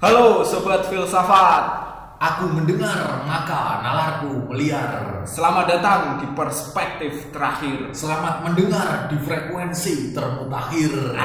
[0.00, 5.20] Halo Sobat Filsafat Aku mendengar, maka nalarku meliar.
[5.28, 11.20] Selamat datang di perspektif terakhir Selamat mendengar di frekuensi termutakhir.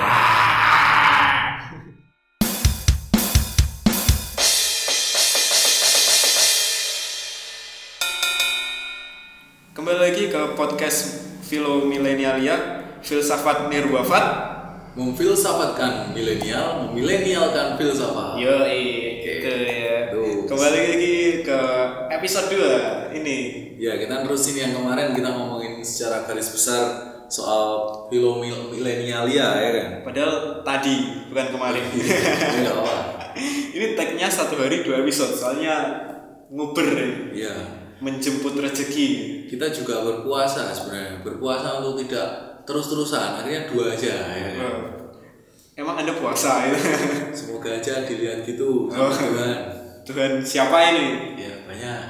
[9.71, 14.54] Kembali lagi ke podcast Filo Milenialia Filsafat Nirwafat
[14.95, 18.39] Memfilsafatkan milenial, memilenialkan filsafat.
[18.39, 20.47] Yo gitu ya Tuh.
[20.47, 21.59] Kembali lagi ke
[22.15, 22.47] episode
[23.11, 23.37] 2 ini
[23.75, 26.83] Ya, kita terusin yang kemarin kita ngomongin secara garis besar
[27.27, 29.87] soal filo mil- milenialia ya kan.
[30.07, 32.95] Padahal tadi, bukan kemarin Ini nggak apa.
[33.75, 35.75] Ini tagnya satu hari dua episode Soalnya
[36.47, 37.55] nguber ya Iya.
[37.99, 39.07] Menjemput rezeki
[39.51, 41.19] Kita juga berpuasa sebenarnya.
[41.19, 43.39] Berpuasa untuk tidak terus-terusan.
[43.39, 44.49] Akhirnya dua aja ya.
[44.59, 44.81] Oh.
[45.75, 46.75] Emang anda puasa ya?
[47.37, 49.11] Semoga aja dilihat gitu sama Oh.
[49.11, 49.57] Tuhan.
[50.05, 51.33] Tuhan siapa ini?
[51.35, 52.03] Ya, banyak.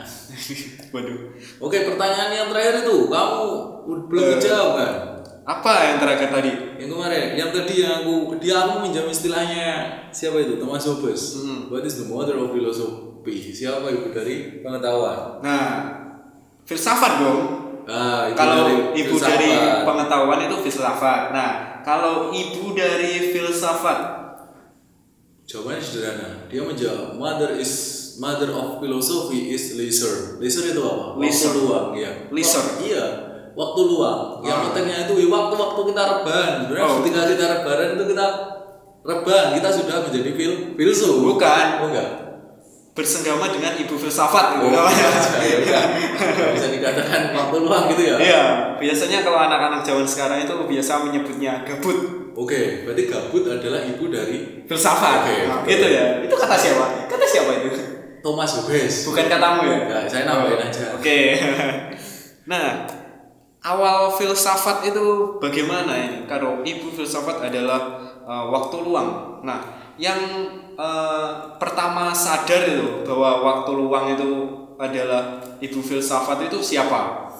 [0.93, 1.19] Waduh
[1.57, 3.43] Oke, pertanyaan yang terakhir itu kamu
[4.11, 4.29] belum Eh.
[4.35, 4.93] menjawab kan?
[5.45, 6.51] Apa yang terakhir tadi?
[6.75, 9.67] Yang kemarin, yang tadi yang aku dia aku minjam istilahnya
[10.09, 10.57] siapa itu?
[10.57, 11.37] Thomas Hobbes.
[11.37, 11.69] Hmm.
[11.69, 13.53] What is the mother of philosophy?
[13.53, 15.39] Siapa ibu dari pengetahuan?
[15.39, 15.65] Nah,
[16.65, 17.41] filsafat dong.
[17.85, 19.29] Ah, Kalau dari ibu filsafat.
[19.31, 19.49] dari
[19.85, 21.21] pengetahuan itu filsafat.
[21.29, 21.49] Nah,
[21.81, 23.99] kalau ibu dari filsafat,
[25.45, 26.49] Jawabannya sederhana.
[26.49, 27.73] Dia menjawab, mother is
[28.17, 30.41] mother of philosophy is leisure.
[30.41, 31.21] Leisure itu apa?
[31.21, 31.53] Leisure.
[31.53, 32.11] Waktu luang, ya.
[32.33, 32.65] Leisure.
[32.65, 33.05] Wak- iya,
[33.53, 34.21] waktu luang.
[34.41, 34.63] Yang Ah.
[34.65, 36.51] pentingnya itu waktu-waktu kita rebahan.
[36.65, 36.97] Sebenarnya Oh.
[36.97, 38.27] ketika kita rebahan itu kita
[39.05, 41.13] rebahan, kita sudah menjadi fil filsuf.
[41.21, 41.65] Bukan.
[41.77, 42.09] Oh enggak.
[42.95, 44.71] Bersenggama dengan ibu filsafat gitu.
[44.71, 44.87] Oh,
[45.43, 45.83] ya udah.
[46.15, 48.15] Nggak bisa dikatakan waktu luang gitu ya.
[48.15, 48.43] Iya,
[48.79, 54.67] biasanya kalau anak-anak zaman sekarang itu biasa menyebutnya gabut Oke, berarti gabut adalah ibu dari
[54.67, 55.23] filsafat.
[55.23, 56.19] Oke, Nah, gitu ya.
[56.19, 57.07] Itu kata siapa?
[57.07, 57.71] Kata siapa itu?
[58.19, 59.07] Thomas Hobbes.
[59.07, 59.77] Bukan katamu ya?
[59.87, 60.85] Enggak, saya nambahin aja.
[60.99, 61.39] Oke.
[62.51, 62.83] nah,
[63.63, 66.17] awal filsafat itu bagaimana ini?
[66.27, 69.39] Kalau ibu filsafat adalah uh, waktu luang.
[69.47, 70.19] Nah, yang
[70.75, 74.29] uh, pertama sadar itu bahwa waktu luang itu
[74.75, 77.31] adalah ibu filsafat itu siapa?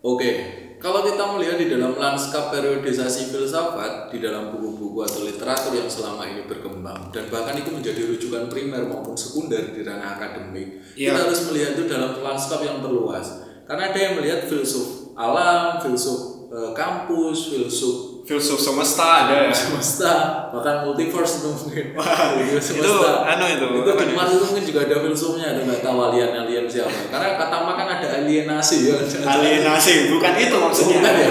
[0.00, 0.30] Oke,
[0.78, 6.22] kalau kita melihat di dalam lanskap periodisasi filsafat di dalam buku-buku atau literatur yang selama
[6.22, 11.12] ini berkembang dan bahkan itu menjadi rujukan primer maupun sekunder di ranah akademik, Iya.
[11.12, 13.42] kita harus melihat itu dalam lanskap yang terluas.
[13.66, 19.48] Karena ada yang melihat filsuf alam, filsuf eh, kampus, filsuf Filsuf semesta ada.
[19.48, 19.52] ya?
[19.56, 20.12] semesta,
[20.52, 21.86] bahkan multiverse itu mungkin.
[22.36, 22.92] Multiverse itu
[23.24, 24.12] anu itu, Itu di?
[24.12, 26.92] Mars itu mungkin juga ada filsufnya, ada nggak tahu alien alien siapa.
[27.08, 29.00] Karena kata makan ada alienasi ya.
[29.32, 31.00] Alienasi, bukan itu maksudnya.
[31.00, 31.30] Bukan ya?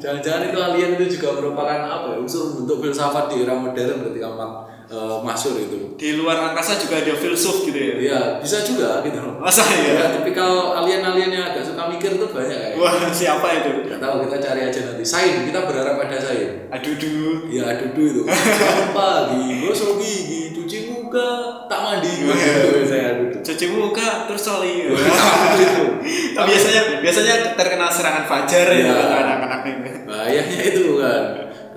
[0.00, 2.16] Jangan-jangan itu alien itu juga merupakan apa ya?
[2.16, 5.78] Unsur bentuk filsafat di era modern ketika mak eh, masyur itu.
[5.94, 7.94] Di luar angkasa juga ada filsuf gitu ya.
[7.98, 9.36] Iya, bisa juga gitu loh.
[9.38, 9.92] Masa ya?
[9.92, 12.74] Ya, tipikal alien-alien yang agak suka mikir itu banyak kayak.
[12.76, 13.70] Wah, siapa itu?
[13.86, 15.04] Gak tahu kita cari aja nanti.
[15.04, 16.72] Sain, kita berharap ada Sain.
[16.72, 17.36] Aduh, duh.
[17.48, 18.22] Ya dudu itu.
[18.28, 21.28] Bangun pagi, gosok gigi, cuci muka,
[21.66, 22.08] tak mandi.
[22.08, 22.84] Iya.
[22.84, 23.36] Saya dudu.
[23.44, 24.88] Cuci muka terus soli.
[24.88, 25.84] Itu.
[26.48, 28.96] biasanya biasanya terkena serangan fajar ya Iya.
[29.20, 29.90] anak-anak ini.
[30.06, 31.22] Bahayanya itu kan.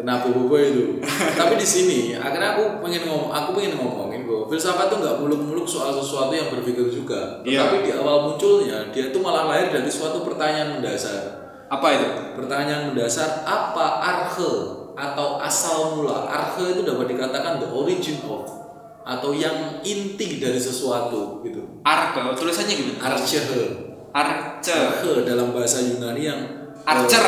[0.02, 0.98] Kena bobo itu.
[1.40, 5.68] Tapi di sini akhirnya aku pengen ngomong, aku pengen ngomongin bahwa filsafat itu nggak muluk-muluk
[5.70, 7.46] soal sesuatu yang berpikir juga.
[7.46, 7.70] Iya.
[7.70, 11.54] Tetapi di awal munculnya dia itu malah lahir dari suatu pertanyaan mendasar.
[11.70, 12.08] Apa itu?
[12.34, 14.54] Pertanyaan mendasar apa arhe
[14.98, 16.26] atau asal mula?
[16.26, 18.62] Arhe itu dapat dikatakan the origin of
[19.02, 21.82] atau yang inti dari sesuatu gitu.
[21.82, 23.18] Arke, tulisannya gimana?
[23.18, 23.42] Arche.
[24.14, 24.78] Arche
[25.26, 26.42] dalam bahasa Yunani yang
[26.86, 27.26] Archer.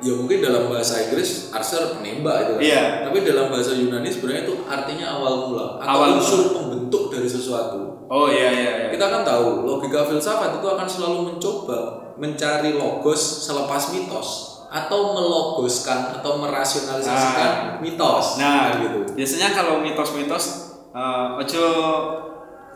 [0.00, 2.62] Ya mungkin dalam bahasa Inggris archer penembak itu kan.
[2.64, 2.82] Iya.
[3.08, 6.18] Tapi dalam bahasa Yunani sebenarnya itu artinya awal mula atau Awal mula.
[6.20, 8.08] unsur pembentuk dari sesuatu.
[8.10, 8.86] Oh iya iya iya.
[8.90, 11.78] Kita kan tahu logika filsafat itu akan selalu mencoba
[12.16, 14.28] mencari logos selepas mitos
[14.70, 18.38] atau melogoskan atau merasionalisasikan mitos.
[18.38, 19.02] Nah, gitu.
[19.18, 20.44] biasanya kalau mitos-mitos
[20.90, 21.64] eh, ojo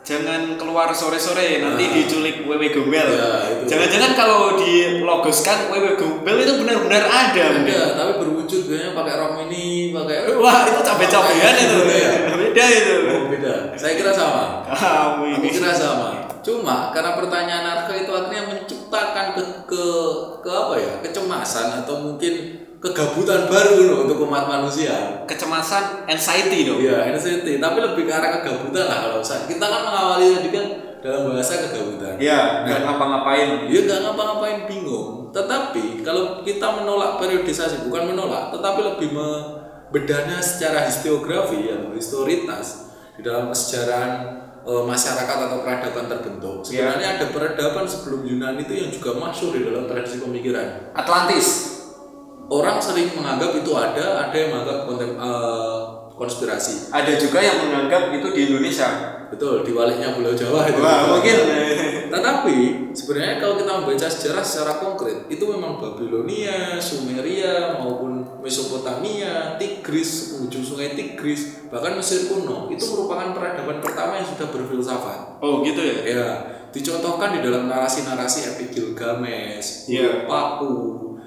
[0.04, 1.92] jangan keluar sore-sore nanti Nah.
[1.96, 3.08] diculik wewe gombel.
[3.08, 3.64] Ya.
[3.64, 7.44] Jangan-jangan kalau dilogoskan wewe gombel itu benar-benar ada.
[7.56, 7.72] mungkin.
[7.72, 11.78] Ada, tapi berwujud kayaknya pakai rok mini, pakai Wah, itu cabe-cabean itu.
[11.88, 12.10] Ya.
[12.36, 12.94] Beda itu.
[13.08, 13.54] Oh, beda.
[13.74, 14.68] Saya kira sama.
[14.68, 15.48] Kamu Aku ini.
[15.48, 16.28] kira sama.
[16.44, 19.84] Cuma karena pertanyaan Arke itu akhirnya menciptakan ke, ke
[20.44, 25.24] ke apa ya kecemasan atau mungkin kegabutan baru loh untuk umat manusia.
[25.24, 26.84] Kecemasan, anxiety dong.
[26.84, 29.48] Iya, anxiety, tapi lebih ke arah kegabutan lah kalau saya.
[29.48, 30.66] Kita kan mengawali tadi kan
[31.00, 32.20] dalam bahasa kegabutan.
[32.20, 33.72] Iya, nggak ngapa-ngapain.
[33.72, 35.32] Dia nggak ngapa-ngapain bingung.
[35.32, 43.24] Tetapi kalau kita menolak periodisasi, bukan menolak, tetapi lebih membedahnya secara historiografi atau historitas, di
[43.24, 44.12] dalam kesejarahan
[44.60, 46.60] eh, masyarakat atau peradaban terbentuk.
[46.68, 50.92] Sebenarnya ada peradaban sebelum Yunani itu yang juga masuk di dalam tradisi pemikiran.
[50.92, 51.74] Atlantis.
[52.48, 55.80] Orang sering menganggap itu ada, ada yang menganggap kontem, eh,
[56.14, 56.94] konspirasi.
[56.94, 58.88] Ada juga yang menganggap itu di Indonesia.
[59.34, 60.78] Betul, di waliknya Pulau Jawa itu.
[60.78, 61.38] Wah, mungkin.
[62.14, 62.56] Tetapi
[62.94, 70.62] sebenarnya kalau kita membaca sejarah secara konkret itu memang Babilonia, Sumeria maupun Mesopotamia, Tigris, ujung
[70.62, 75.42] sungai Tigris, bahkan Mesir kuno itu merupakan peradaban pertama yang sudah berfilsafat.
[75.42, 75.96] Oh, gitu ya.
[76.06, 76.28] Ya,
[76.70, 80.74] dicontohkan di dalam narasi-narasi epik Gilgamesh, huruf paku,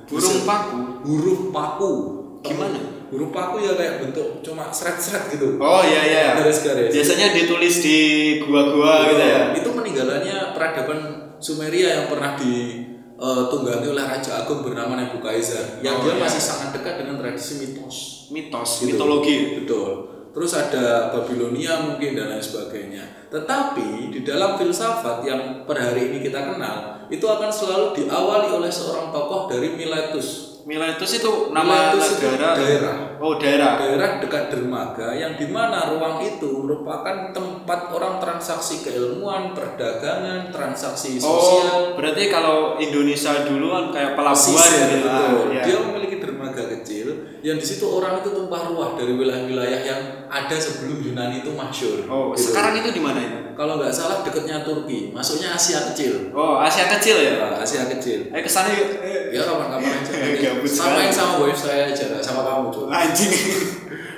[0.07, 0.77] Burung paku.
[1.03, 1.91] huruf paku.
[2.39, 2.79] Gimana?
[3.07, 5.55] Huruf paku ya kayak bentuk cuma seret-seret gitu.
[5.59, 6.23] Oh iya iya.
[6.39, 6.91] Garis-garis.
[6.91, 7.97] Biasanya ditulis di
[8.43, 9.41] gua-gua gitu ya.
[9.51, 10.99] Itu peninggalannya peradaban
[11.37, 16.21] Sumeria yang pernah ditunggangi oleh Raja Agung bernama Nebukadnezar yang Oh, dia iya.
[16.23, 18.27] masih sangat dekat dengan tradisi mitos.
[18.29, 18.95] Mitos, Gitu.
[18.97, 19.63] mitologi.
[19.63, 19.89] Betul.
[20.33, 23.01] Terus ada Babilonia mungkin dan lain sebagainya.
[23.27, 28.69] Tetapi di dalam filsafat yang per hari ini kita kenal itu akan selalu diawali oleh
[28.69, 30.59] seorang tokoh dari Miletus.
[30.63, 32.51] Miletus itu nama Miletus itu negara.
[32.53, 32.95] daerah.
[33.17, 33.79] Oh, daerah.
[33.79, 41.15] daerah dekat dermaga yang di mana ruang itu merupakan tempat orang transaksi keilmuan, perdagangan, transaksi
[41.15, 45.07] sosial, Oh, berarti kalau Indonesia dulu kan kayak pelabuhan gitu.
[45.49, 45.63] iya.
[45.63, 47.07] Dia memiliki dermaga kecil
[47.39, 52.03] yang di situ orang itu tumpah ruah dari wilayah-wilayah yang ada sebelum Yunani itu masyur.
[52.05, 52.51] Oh, Gitu.
[52.51, 53.39] sekarang itu di mana itu?
[53.57, 56.29] Kalau nggak salah dekatnya Turki, masuknya Asia kecil.
[56.29, 57.33] Oh, Asia kecil ya.
[57.41, 58.29] Ya, Asia kecil.
[58.29, 59.01] Ayo ke sana yuk.
[59.33, 60.13] Ya kapan-kapan aja.
[60.77, 62.85] sama yang sama wife saya aja, sama kamu cuy.
[62.93, 63.33] Anjing.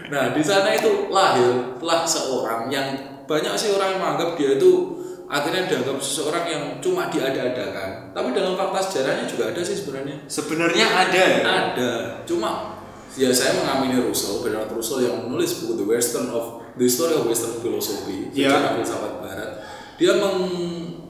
[0.10, 2.98] Nah, di sana itu lahir telah seorang yang
[3.30, 4.98] banyak sih orang yang menganggap dia itu
[5.30, 8.10] akhirnya dianggap seseorang yang cuma diada-adakan.
[8.10, 10.18] Tapi dalam fakta sejarahnya juga ada sih sebenarnya.
[10.26, 11.40] Sebenarnya ada ya.
[11.46, 11.92] Ada.
[12.26, 12.82] Cuma
[13.14, 17.26] ya saya mengamini Russell, Bernard Russell yang menulis buku The Western of The History of
[17.26, 19.52] Western Philosophy, sejarah filsafat barat.
[19.96, 20.38] Dia meng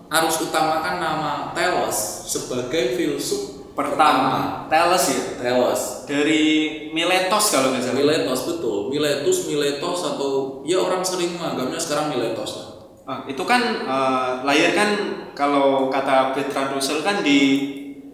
[0.09, 5.21] harus utamakan nama Telos sebagai filsuf Pertama, Thales ya.
[5.39, 6.03] Telos.
[6.03, 6.43] Dari
[6.91, 7.95] Miletos kalau nggak salah.
[7.95, 12.67] Miletos betul, Miletus, Miletos atau ya orang sering menganggapnya sekarang Miletos lah.
[13.07, 14.89] Ah, itu kan eh, lahir kan
[15.31, 17.39] kalau kata Bertrand Russell kan di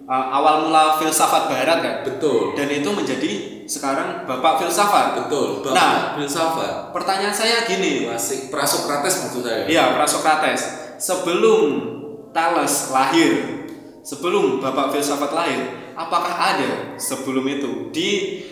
[0.06, 1.96] eh, awal mula filsafat barat kan.
[2.04, 3.31] Betul, Dan itu menjadi
[3.66, 5.18] sekarang bapak filsafat.
[5.18, 5.62] betul.
[5.62, 5.94] Bapak Nah.
[6.16, 8.06] filsafat, Pertanyaan saya gini.
[8.06, 9.66] klasik Prasokrates maksud saya.
[9.66, 10.62] Iya, Prasokrates.
[10.96, 11.62] Sebelum
[12.30, 13.31] Thales lahir,
[14.02, 15.62] sebelum bapak filsafat lahir,
[15.94, 18.10] apakah ada sebelum itu di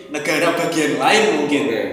[0.08, 1.62] negara bagian lain mungkin?
[1.68, 1.84] Oke.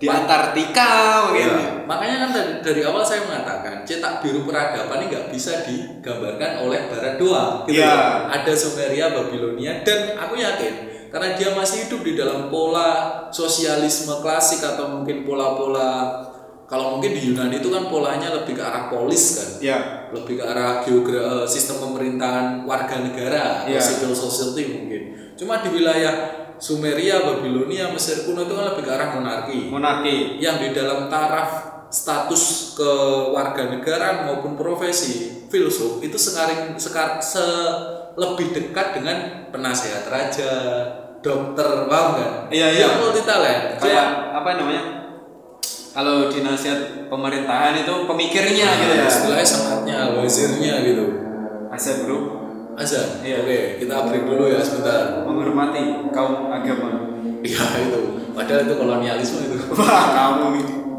[0.00, 1.44] Di Antartika mungkin.
[1.52, 6.64] Ya, makanya kan dari, dari awal saya mengatakan cetak biru peradaban ini nggak bisa digambarkan
[6.64, 7.68] oleh barat doang.
[7.68, 7.84] Gitu Iya.
[7.84, 7.96] ya.
[8.32, 10.74] Ada Sumeria, Babilonia, dan aku yakin
[11.10, 12.90] karena dia masih hidup di dalam pola
[13.28, 16.22] sosialisme klasik atau mungkin pola-pola
[16.64, 19.48] kalau mungkin di Yunani itu kan polanya lebih ke arah polis kan.
[19.60, 19.78] Ya.
[20.10, 23.78] lebih ke arah geogra eh, sistem pemerintahan warga negara Iya.
[23.78, 25.02] civil society mungkin.
[25.34, 26.14] Cuma di wilayah
[26.60, 29.72] Sumeria, Babilonia, Mesir kuno itu kan lebih ke arah monarki.
[29.72, 30.36] Monarki.
[30.36, 37.42] Yang di dalam taraf status kewarganegaraan maupun profesi filsuf itu sekarang sekar, se
[38.14, 40.52] lebih dekat dengan penasehat raja,
[41.24, 42.30] dokter, paham kan?
[42.52, 42.86] Iya, iya.
[42.92, 43.80] Dia multi talent.
[43.80, 44.06] Kayak
[44.36, 44.84] apa namanya?
[45.90, 49.06] Kalau di nasihat pemerintahan itu pemikirnya gitu ya.
[49.10, 51.04] istilahnya sangatnya, wazirnya gitu.
[51.70, 52.39] Asal bro,
[52.80, 53.20] Azan.
[53.20, 53.44] Iya.
[53.44, 55.20] Oke, kita break dulu ya sebentar.
[55.28, 57.12] menghormati kaum agama.
[57.44, 58.00] Iya itu.
[58.32, 59.56] Padahal itu kolonialisme itu.
[59.76, 60.89] Wah, kamu ini.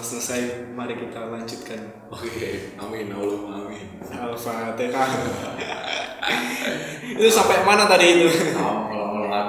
[0.00, 0.40] Setelah selesai
[0.72, 3.84] mari kita lanjutkan Oke, amin Allah amin.
[4.00, 5.08] Al-Fatihah
[7.20, 8.28] Itu sampai mana tadi itu?
[9.30, 9.44] Agama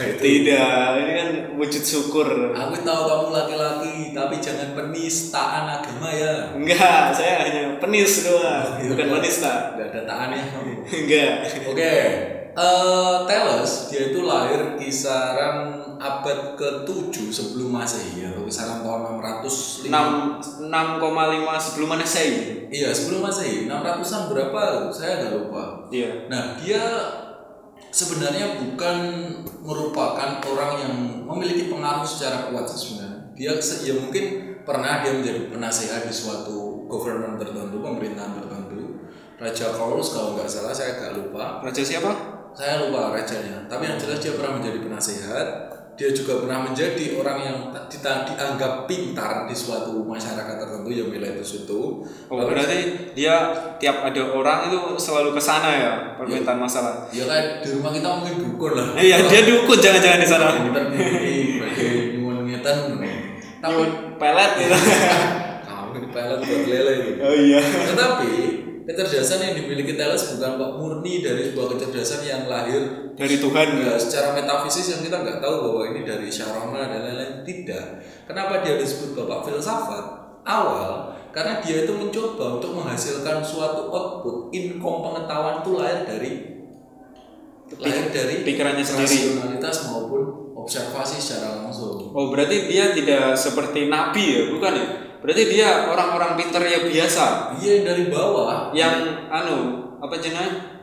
[0.00, 0.20] itu.
[0.22, 6.54] Tidak, ini kan wujud syukur Aku tahu kamu laki-laki, tapi jangan penistaan agama ya.
[6.54, 10.42] Enggak, saya hanya penis doang Bukan penista Gak ada taannya.
[10.86, 11.94] Enggak Oke,
[12.56, 19.92] eh Teles dia itu lahir kisaran abad ke-7 sebelum Masehi atau kisaran tahun 605.
[19.92, 23.70] 6, 6,5 sebelum Masehi Iya, sebelum Masehi.
[23.70, 24.90] 600-an berapa?
[24.90, 25.86] Saya nggak lupa.
[25.92, 26.82] Iya Nah, dia
[27.94, 28.96] sebenarnya bukan
[29.62, 30.94] merupakan orang yang
[31.24, 33.32] memiliki pengaruh secara kuat sebenarnya.
[33.36, 33.52] Dia
[33.84, 39.00] ya mungkin pernah dia menjadi penasehat di suatu government tertentu, pemerintahan tertentu.
[39.36, 41.60] Raja Carlos kalau nggak salah saya agak lupa.
[41.60, 42.35] Raja siapa?
[42.56, 45.48] Saya lupa rajanya tapi yang jelas dia pernah menjadi penasehat
[45.96, 52.04] dia juga pernah menjadi orang yang dianggap pintar di suatu masyarakat tertentu yang Miletus itu
[52.28, 57.08] Oh, berarti dia tiap ada orang itu selalu ke sana ya permintaan masalah.
[57.08, 60.46] ya kayak di rumah kita mungkin dukun lah Eh, Iya, dia dukun jangan-jangan di sana.
[60.52, 62.76] ini ngetan
[63.56, 63.82] tapi
[64.20, 64.76] pelet gitu.
[65.66, 67.60] kamu di pelet buat lele gitu Oh iya.
[67.62, 68.32] tetapi
[68.86, 73.80] kecerdasan yang dimiliki Thales bukan kok murni dari sebuah kecerdasan yang lahir Dari Tuhan.
[73.82, 77.42] Ya, secara metafisis yang kita nggak tahu bahwa ini dari Sharma dan lain-lain.
[77.42, 77.86] Tidak.
[78.28, 80.04] Kenapa dia disebut bapak filsafat?
[80.46, 86.32] Awal karena dia itu mencoba untuk menghasilkan suatu output income pengetahuan itu lahir dari
[87.76, 89.36] lahir dari pikirannya sendiri.
[89.36, 90.22] rasionalitas maupun
[90.56, 92.08] observasi secara langsung.
[92.16, 94.86] Oh, berarti dia tidak seperti nabi ya, bukan ya?
[95.20, 97.56] Berarti dia orang-orang pinter ya biasa.
[97.58, 98.70] Dia yang dari bawah.
[98.72, 99.58] Yang anu
[99.96, 100.76] apa jenengan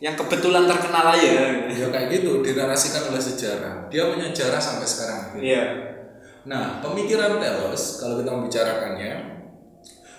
[0.00, 1.68] yang kebetulan terkenal aja.
[1.68, 3.88] ya kayak gitu dinarasikan oleh sejarah.
[3.92, 5.22] Dia punya sejarah sampai sekarang.
[5.36, 5.64] Iya.
[6.48, 9.12] Nah, pemikiran Telos kalau kita membicarakannya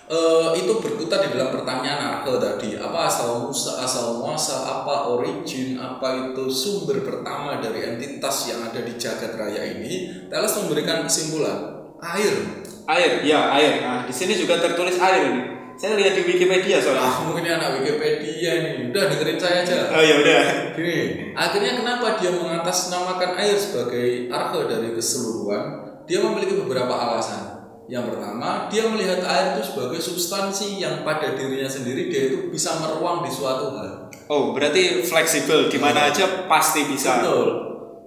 [0.06, 2.78] eh, itu berkutat di dalam pertanyaan arke tadi.
[2.78, 8.78] Apa asal musa asal muasa apa origin apa itu sumber pertama dari entitas yang ada
[8.86, 10.26] di jagat raya ini?
[10.30, 11.82] Telos memberikan kesimpulan.
[12.02, 13.72] Air Air, ya air.
[13.82, 15.42] Nah, di sini juga tertulis air ini.
[15.72, 17.08] Saya lihat di Wikipedia soalnya.
[17.08, 20.42] ah mungkin anak Wikipedia nih udah dengerin saya aja Oh ya udah.
[20.76, 20.98] Gini,
[21.34, 25.62] akhirnya kenapa dia mengatasnamakan air sebagai arke dari keseluruhan?
[26.04, 27.62] Dia memiliki beberapa alasan.
[27.90, 32.78] Yang pertama, dia melihat air itu sebagai substansi yang pada dirinya sendiri dia itu bisa
[32.78, 34.06] meruang di suatu hal.
[34.30, 37.20] Oh, berarti fleksibel di mana aja pasti bisa.
[37.20, 37.48] Betul.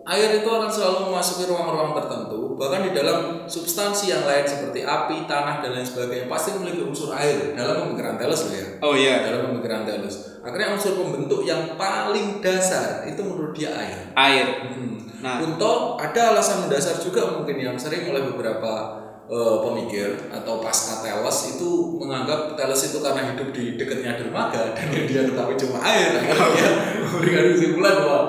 [0.05, 5.27] Air itu akan selalu memasuki ruang-ruang tertentu, bahkan di dalam substansi yang lain seperti api,
[5.27, 8.67] tanah, dan lain sebagainya pasti memiliki unsur air dalam pemikiran Thales loh ya.
[8.79, 10.39] Oh iya, Dalam pemikiran Thales.
[10.39, 13.99] Akhirnya unsur pembentuk yang paling dasar itu menurut dia air.
[14.15, 14.47] air.
[14.71, 14.95] Hmm.
[15.19, 15.41] Nah.
[15.41, 21.57] Untuk ada alasan mendasar juga mungkin yang sering oleh beberapa eh, pemikir atau pasca Teles
[21.57, 26.13] itu menganggap Teles itu karena hidup di dekatnya dermaga dan dia ketahui cuma air.
[26.21, 26.71] Akhirnya
[27.09, 28.21] memberikan kesimpulan bahwa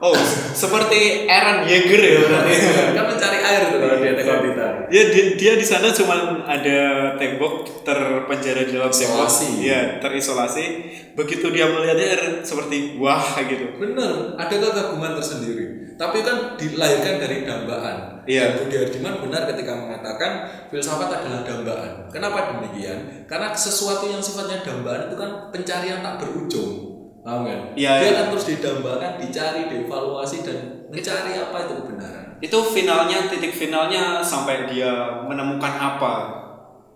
[0.00, 0.16] Oh,
[0.56, 2.52] seperti Aaron Yeager ya berarti.
[2.96, 4.66] kan mencari air tuh kalau dia tengok kita.
[4.88, 6.78] Ya dia, dia di sana cuma ada
[7.20, 9.28] tembok terpenjara di dalam tembok.
[9.28, 9.60] Isolasi.
[9.60, 10.64] Iya, terisolasi.
[11.12, 13.76] Begitu dia melihat air seperti wah gitu.
[13.76, 15.92] Bener, ada kekaguman tersendiri.
[16.00, 18.24] Tapi kan dilahirkan dari dambaan.
[18.24, 18.56] Iya.
[18.56, 20.32] Dan Budi Hardiman benar ketika mengatakan
[20.72, 22.08] filsafat adalah dambaan.
[22.08, 23.28] Kenapa demikian?
[23.28, 26.89] Karena sesuatu yang sifatnya dambaan itu kan pencarian tak berujung.
[27.20, 27.60] Paham kan?
[27.76, 30.58] Iya, Dia kan terus didambakan, dicari, dievaluasi dan
[30.88, 32.24] mencari apa itu kebenaran.
[32.40, 34.88] Itu finalnya titik finalnya sampai dia
[35.22, 36.14] menemukan apa?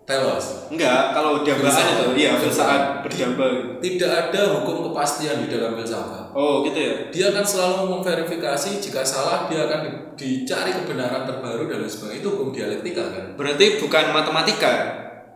[0.05, 0.69] Telos.
[0.69, 1.97] Enggak, kalau dambaan Filsafat.
[1.97, 2.83] itu iya Filsafat.
[3.01, 3.53] berdambal.
[3.81, 6.29] Tidak ada hukum kepastian di dalam filsafat.
[6.37, 6.95] Oh, gitu ya.
[7.09, 9.97] Dia akan selalu memverifikasi jika salah dia akan di-
[10.45, 12.21] dicari kebenaran terbaru dan lain sebagainya.
[12.21, 13.25] Itu hukum dialektika kan.
[13.33, 14.73] Berarti bukan matematika,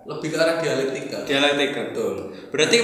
[0.05, 1.19] Lebih ke arah dialektika.
[1.25, 1.81] dialektika.
[1.89, 2.15] Betul.
[2.49, 2.79] Berarti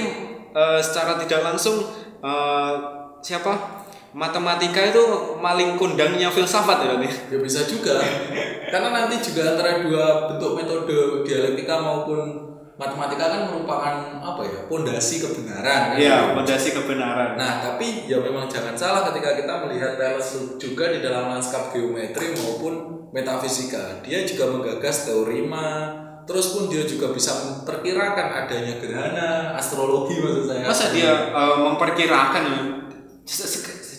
[0.55, 1.83] eh, secara tidak langsung
[2.23, 2.73] eh,
[3.19, 3.83] siapa?
[4.15, 6.95] Matematika itu maling kundangnya filsafat ya.
[7.03, 7.99] Ya bisa juga.
[8.71, 14.59] Karena nanti juga antara dua bentuk metode dialektika maupun matematika kan merupakan apa ya?
[14.67, 15.95] pondasi kebenaran.
[15.95, 15.99] kan?
[15.99, 17.39] Iya, fondasi kebenaran.
[17.39, 22.35] Nah, tapi ya memang jangan salah ketika kita melihat Thales juga di dalam lanskap geometri
[22.35, 24.03] maupun metafisika.
[24.03, 25.87] Dia juga menggagas teorema,
[26.25, 30.65] terus pun dia juga bisa memperkirakan adanya gerhana, astrologi maksud saya.
[30.65, 32.59] Masa dia eh, memperkirakan ya?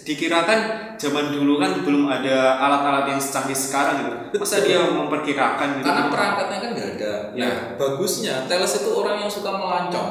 [0.06, 0.59] Dikirakan
[0.95, 4.38] zaman dulu kan belum ada alat-alat yang secanggih sekarang gitu.
[4.38, 5.87] Masa dia memperkirakan gitu?
[5.87, 7.12] Karena perangkatnya kan nggak ada.
[7.35, 7.42] Ya.
[7.42, 10.11] Nah, bagusnya Thales itu orang yang suka melancong.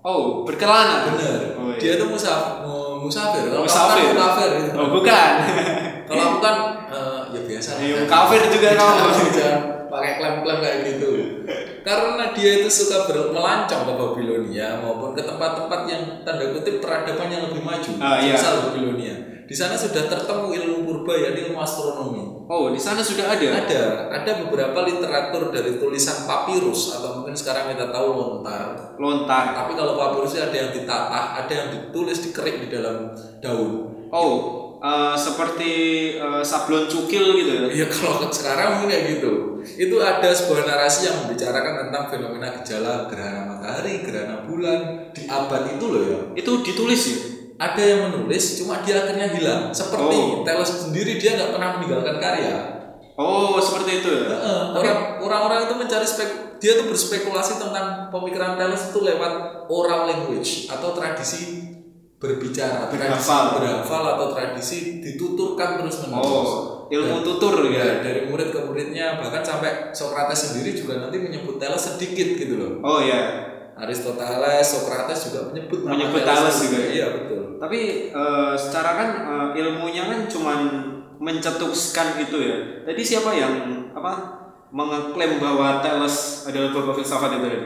[0.00, 1.12] Oh, berkelana.
[1.12, 1.52] Bener.
[1.60, 1.76] Oh, iya.
[1.76, 3.44] Dia tuh musaf, mu- musafir.
[3.52, 4.08] Kalau Musafir.
[4.08, 4.70] kamu kan musafir gitu.
[4.72, 5.30] Oh, bukan.
[6.08, 6.56] Kalau aku kan
[6.88, 7.70] eh, ya biasa.
[7.76, 9.75] Iya, kafir juga kamu.
[9.96, 11.10] Pakai klaim-klaim kayak gitu.
[11.80, 17.32] Karena dia itu suka ber- melancong ke Babilonia maupun ke tempat-tempat yang tanda kutip peradaban
[17.32, 17.90] yang lebih maju.
[18.02, 18.36] Ah, iya.
[18.36, 19.14] Misal Babilonia.
[19.46, 22.50] Di sana sudah tertemu ilmu purba yakni ilmu astronomi.
[22.50, 23.62] Oh, di sana sudah ada.
[23.62, 28.98] Ada, ada beberapa literatur dari tulisan papirus atau mungkin sekarang kita tahu lontar.
[28.98, 29.54] Lontar.
[29.54, 33.70] Tapi kalau papirusnya ada yang ditatah, ada yang ditulis dikerik di dalam daun.
[34.10, 34.34] Oh,
[34.82, 35.72] eh, seperti
[36.18, 37.66] eh, sablon cukil gitu ya.
[37.70, 39.55] Ya kalau sekarang mungkin kayak gitu.
[39.74, 45.62] Itu ada sebuah narasi yang membicarakan tentang fenomena gejala gerhana matahari, gerhana bulan di abad
[45.74, 46.18] itu loh ya.
[46.38, 47.18] Itu ditulis ya.
[47.56, 49.72] Ada yang menulis, cuma dia akhirnya hilang.
[49.72, 50.44] Seperti Oh.
[50.44, 52.56] Teles sendiri dia nggak pernah meninggalkan karya.
[53.16, 54.28] Oh, seperti itu ya.
[54.76, 60.68] Orang orang-orang itu mencari spek dia tuh berspekulasi tentang pemikiran Teles itu lewat oral language
[60.68, 61.64] atau tradisi
[62.16, 63.44] berbicara, tradisi Berhafal.
[63.60, 66.24] berhafal atau tradisi dituturkan terus menerus.
[66.28, 66.52] Oh,
[66.88, 67.94] ilmu tutur Ya, ya.
[68.00, 72.72] dari murid ke muridnya bahkan sampai Socrates sendiri juga nanti menyebut Thales sedikit gitu loh.
[72.80, 73.48] Oh ya.
[73.76, 76.88] Aristoteles, Socrates juga menyebut Menyebut Thales juga ya?
[76.90, 77.42] Iya betul.
[77.60, 77.78] Tapi
[78.08, 80.58] eh, secara kan eh, ilmunya kan cuman
[81.18, 82.56] mencetuskan itu ya.
[82.84, 83.52] Tadi siapa yang
[83.92, 84.12] apa
[84.70, 87.58] mengeklaim bahwa Thales adalah bapak filsafat itu tadi?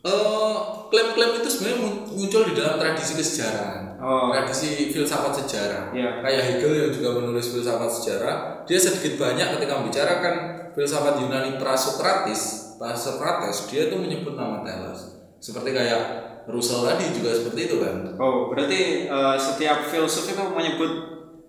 [0.00, 0.56] Eh,
[0.88, 4.32] klaim-klaim itu sebenarnya mun- muncul di dalam tradisi kesejarahan, Oh.
[4.32, 5.92] tradisi filsafat sejarah.
[5.92, 6.24] Iya.
[6.24, 10.34] Kayak Hegel yang juga menulis filsafat sejarah, dia sedikit banyak ketika membicarakan
[10.72, 15.20] filsafat Yunani prasokratis, prasokrates, dia tuh menyebut nama Thales.
[15.36, 16.02] Seperti kayak
[16.48, 18.16] Russell tadi juga seperti itu kan.
[18.16, 20.92] Oh, berarti eh, setiap filsuf itu menyebut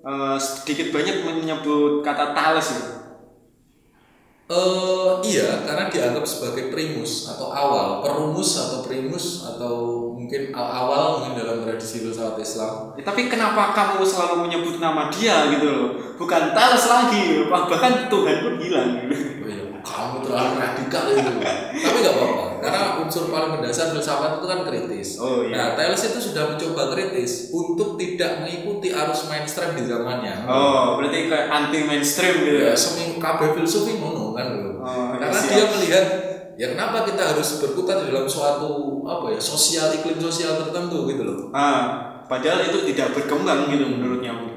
[0.03, 3.00] eh, sedikit banyak menyebut kata Thales ya?
[4.51, 9.75] Eh iya, karena dianggap sebagai primus atau awal, perumus atau primus atau
[10.11, 12.91] mungkin awal mungkin dalam tradisi filsafat Islam.
[12.99, 15.89] Ya, tapi kenapa kamu selalu menyebut nama dia gitu loh?
[16.19, 19.40] Bukan Thales lagi, bahkan Tuhan pun hilang gitu.
[19.81, 21.31] Iya, kamu terlalu radikal itu.
[21.73, 25.09] Tapi nggak apa-apa, karena unsur paling mendasar filsafat itu kan kritis.
[25.17, 25.53] Oh, iya.
[25.57, 30.45] Nah, Thales itu sudah mencoba kritis untuk tidak mengikuti arus mainstream di zamannya.
[30.45, 32.75] Oh, berarti kayak anti mainstream gitu Ya, ya?
[32.77, 34.47] seming kabeh filsuf ngono kan.
[34.77, 35.49] Oh, Karena siap.
[35.49, 36.05] dia melihat
[36.53, 41.25] ya kenapa kita harus berkutat di dalam suatu apa ya sosial iklim sosial tertentu gitu
[41.25, 41.49] loh.
[41.49, 44.50] Ah, padahal itu tidak berkembang gitu menurutnya.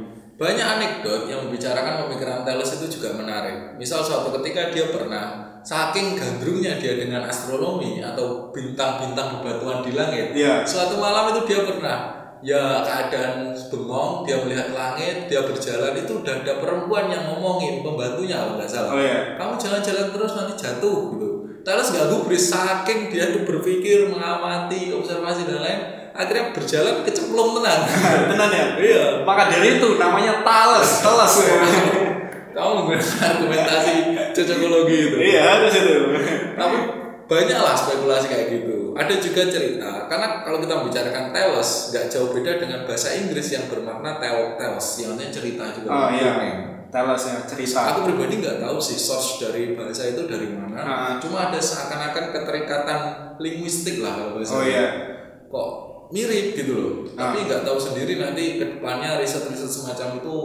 [0.44, 3.80] Banyak anekdot yang membicarakan pemikiran Thales itu juga menarik.
[3.80, 10.36] Misal suatu ketika dia pernah saking gandrungnya dia dengan astronomi atau bintang-bintang bebatuan di langit.
[10.36, 10.60] Iya.
[10.68, 12.12] Suatu malam itu dia pernah
[12.44, 18.44] ya keadaan bengong, dia melihat langit, dia berjalan itu udah ada perempuan yang ngomongin pembantunya
[18.44, 18.92] kalau nggak salah.
[18.92, 19.40] Oh iya.
[19.40, 21.28] Kamu jalan-jalan terus nanti jatuh gitu.
[21.64, 25.80] Thales nggak gubris saking dia tuh berpikir, mengamati, observasi dan lain.
[26.14, 27.82] Akhirnya berjalan kecemplung tenang.
[28.30, 28.66] Tenan ya?
[28.78, 29.04] Iya.
[29.26, 31.02] Maka dari itu namanya Thales
[31.42, 31.56] ya.
[32.54, 33.94] Kamu menggunakan argumentasi
[34.30, 35.16] cocokologi itu.
[35.18, 35.94] iya, harus itu.
[36.54, 36.76] Tapi
[37.26, 38.94] banyak lah spekulasi kayak gitu.
[38.94, 43.66] Ada juga cerita, karena kalau kita membicarakan telos, nggak jauh beda dengan bahasa Inggris yang
[43.66, 45.88] bermakna tel telos, yang artinya cerita juga.
[45.90, 46.30] Oh iya.
[46.30, 46.58] Dongeng.
[46.94, 47.80] Thales ya, cerita.
[47.90, 50.78] Aku pribadi nggak tahu sih source dari bahasa itu dari mana.
[50.78, 51.12] Ah.
[51.18, 53.00] Cuma ada seakan-akan keterikatan
[53.42, 54.54] linguistik lah kalau bahasa.
[54.54, 54.86] Oh iya.
[55.50, 56.92] Kok mirip gitu loh.
[57.14, 57.30] Ah.
[57.30, 60.36] Tapi nggak tahu sendiri nanti ke depannya riset-riset semacam itu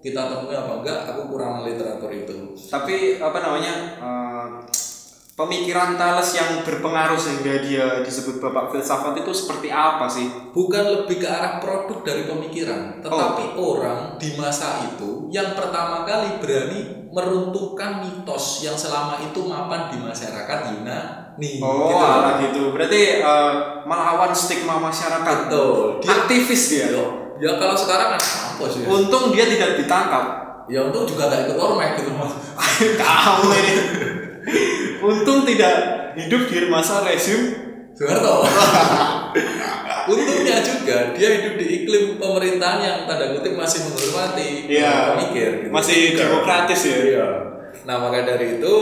[0.00, 0.98] kita temui apa enggak.
[1.14, 2.54] Aku kurang literatur itu.
[2.70, 3.74] Tapi apa namanya?
[4.00, 4.48] eh,
[5.36, 10.26] pemikiran Thales yang berpengaruh sehingga dia disebut bapak filsafat itu seperti apa sih?
[10.56, 16.40] bukan lebih ke arah produk dari pemikiran, tetapi orang di masa itu yang pertama kali
[16.40, 21.52] berani meruntuhkan mitos yang selama itu mapan di masyarakat Yunani.
[21.62, 21.96] Oh, gitu.
[22.02, 22.62] ala gitu.
[22.74, 23.52] Berarti eh,
[23.86, 25.36] melawan stigma masyarakat.
[25.46, 26.02] Betul.
[26.02, 26.86] Dia, Aktivis dia.
[26.90, 27.04] ya,
[27.38, 28.86] ya kalau sekarang kan kampus ya.
[28.90, 30.24] Untung dia tidak ditangkap.
[30.66, 32.34] Ya untung juga gak ikut ormek gitu mas.
[33.00, 33.74] Kamu ini.
[34.98, 35.74] Untung tidak
[36.18, 37.54] hidup di masa rezim.
[37.94, 38.44] Soeharto.
[40.06, 45.14] Untungnya juga dia hidup di iklim pemerintahan yang tanda kutip masih menghormati Iya.
[45.14, 45.50] pemikir.
[45.66, 45.72] gitu.
[45.74, 46.98] Masih demokratis ya.
[47.02, 47.28] Iya.
[47.86, 48.74] Nah maka dari itu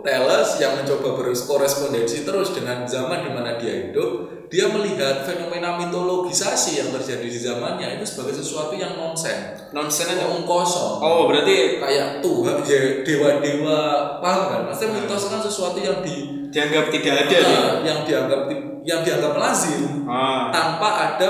[0.00, 6.80] Thales yang mencoba berkorespondensi terus dengan zaman di mana dia hidup, dia melihat fenomena mitologisasi
[6.80, 11.04] yang terjadi di zamannya itu sebagai sesuatu yang nonsen, Nonsense omong kosong.
[11.04, 13.80] Oh, berarti Kayak Tuhan, ya, dewa-dewa,
[14.24, 14.60] paham kan?
[14.72, 17.38] Maksudnya mitos kan sesuatu yang di dianggap tidak ada.
[17.44, 18.40] Nah, yang dianggap
[18.82, 20.48] yang dianggap lazim Ah.
[20.50, 21.28] tanpa ada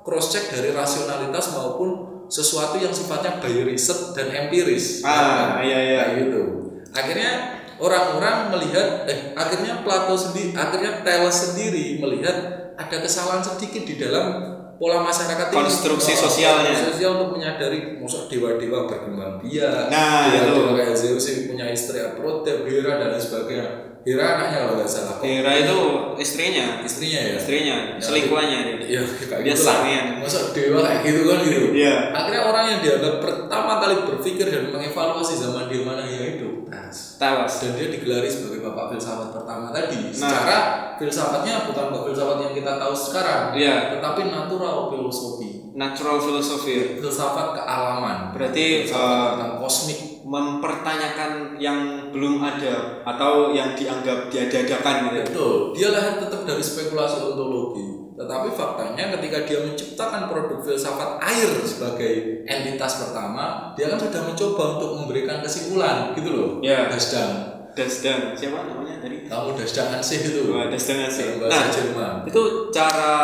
[0.00, 1.90] cross check dari rasionalitas maupun
[2.26, 5.00] sesuatu yang sifatnya by riset dan empiris.
[5.00, 6.00] Ah, iya, iya.
[6.02, 6.42] Kayak gitu.
[6.90, 7.30] Akhirnya
[7.76, 12.36] orang-orang melihat eh akhirnya Plato sendiri akhirnya Thales sendiri melihat
[12.74, 14.26] ada kesalahan sedikit di dalam
[14.74, 15.56] pola masyarakat ini.
[15.56, 16.70] Konstruksi Oh, sosialnya.
[16.70, 20.78] konstruksi sosial untuk menyadari maksud dewa-dewa berkembang biak Nah, dewa-dewa itu.
[20.80, 23.66] kayak Zeus yang punya istri Aphrodite, Hera dan lain sebagainya
[24.04, 25.78] Hera anaknya kalau nggak salah Hera itu
[26.20, 28.76] istrinya, istrinya ya istrinya, selingkuhannya dia.
[28.84, 30.06] Iya, kayak Dia gitu sangean.
[30.20, 31.60] Masa dewa kayak gitu kan gitu.
[31.72, 31.94] Iya.
[32.12, 36.68] Akhirnya orang yang dianggap pertama kali berpikir dan mengevaluasi zaman di mana ia hidup.
[36.68, 37.16] Thales.
[37.16, 37.54] Thales.
[37.64, 40.12] Dan dia digelari sebagai bapak filsafat pertama tadi.
[40.12, 40.12] Nah.
[40.12, 40.56] Secara
[41.00, 43.96] filsafatnya bukan bapak filsafat yang kita tahu sekarang, Iya.
[43.98, 45.72] tetapi natural filosofi.
[45.74, 47.00] Natural philosophy.
[47.00, 48.36] Filsafat kealaman.
[48.36, 50.13] Berarti, filsafat eh, tentang kosmik.
[50.34, 55.22] Mempertanyakan yang belum ada atau yang dianggap diada-adakan gitu.
[55.30, 55.54] Betul.
[55.78, 57.86] Dia lahir tetap dari spekulasi ontologi.
[58.14, 64.78] Tetapi faktanya ketika dia menciptakan produk filsafat air sebagai entitas pertama, dia kan sudah mencoba
[64.78, 66.50] untuk memberikan kesimpulan gitu loh.
[66.62, 66.86] Ya.
[66.86, 67.54] Dasdang.
[67.74, 69.26] Dasdan, siapa namanya tadi?
[69.26, 70.54] Kamu Dasdang sih itu.
[70.54, 71.42] Wah, Dasdan sih.
[71.42, 72.22] Nah, Jerman.
[72.22, 73.14] itu cara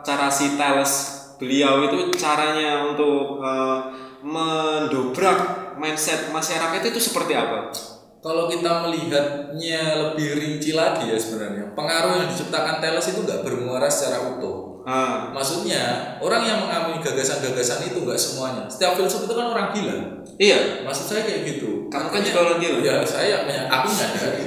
[0.00, 0.92] cara si Thales
[1.36, 3.78] beliau itu caranya untuk eh,
[4.24, 7.74] mendobrak mindset masyarakat itu seperti apa?
[8.22, 13.90] Kalau kita melihatnya lebih rinci lagi ya sebenarnya, pengaruh yang diciptakan Teles itu nggak bermuara
[13.90, 14.78] secara utuh.
[14.82, 18.66] Ah, Maksudnya orang yang mengamini gagasan-gagasan itu nggak semuanya.
[18.66, 20.22] Setiap filsuf itu kan orang gila.
[20.38, 21.86] iya, Maksud saya kayak gitu.
[21.86, 22.78] kamu kan juga orang gila.
[22.82, 24.46] Ya saya banyak aku nyadari.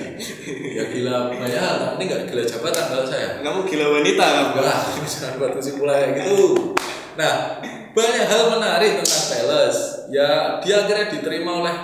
[0.76, 3.28] ya gila banyak hal, tapi nggak gila jabatan kalau saya.
[3.43, 4.28] Kamu gila wanita?
[4.56, 6.76] Wah, jangan buat kesimpulan kayak gitu.
[7.15, 7.63] Nah,
[7.96, 9.78] banyak hal menarik tentang Thales.
[10.12, 11.76] Ya, dia akhirnya diterima oleh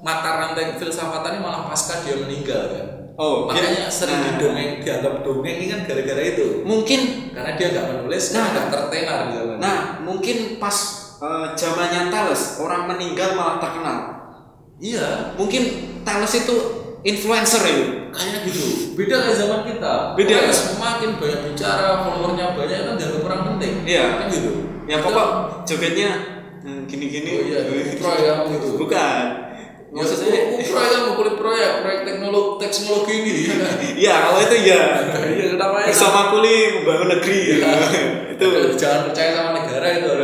[0.00, 2.86] mata rantai filsafatannya malah pasca dia meninggal kan.
[3.14, 4.26] Oh, Makanya dia- sering nah.
[4.32, 6.64] didongeng, dianggap dongeng ini kan gara-gara itu.
[6.64, 8.48] Mungkin Karena dia nggak menulis, Nah.
[8.48, 9.56] nggak tertenar di zaman.
[9.60, 10.76] Nah, mungkin pas
[11.20, 13.98] eh, zamannya Thales, orang meninggal malah terkenal.
[14.80, 15.62] Iya, Mungkin
[16.00, 16.56] Thales itu
[17.02, 17.76] influencer ya.
[18.10, 18.96] kayak gitu.
[18.96, 20.16] Beda kayak zaman kita.
[20.16, 20.52] Beda, Orang?
[20.52, 23.72] Semakin banyak bicara, followernya banyak kan dianggap orang penting.
[23.84, 24.04] Iya.
[24.16, 24.50] Kan gitu.
[24.90, 26.10] Ya pokok jogetnya
[26.66, 27.30] hmm, gini-gini.
[27.30, 27.62] Oh iya,
[28.18, 28.74] ya, gitu.
[28.74, 29.22] Bukan.
[29.90, 33.34] Ya, Maksudnya proyek kamu kulit proyek, proyek teknologi teknologi ini.
[34.02, 34.82] Iya, kalau itu ya.
[35.14, 35.86] Iya, kenapa ya?
[35.94, 37.38] Bersama kuli membangun negeri.
[38.34, 38.46] itu.
[38.50, 40.10] Itu jangan percaya sama negara itu.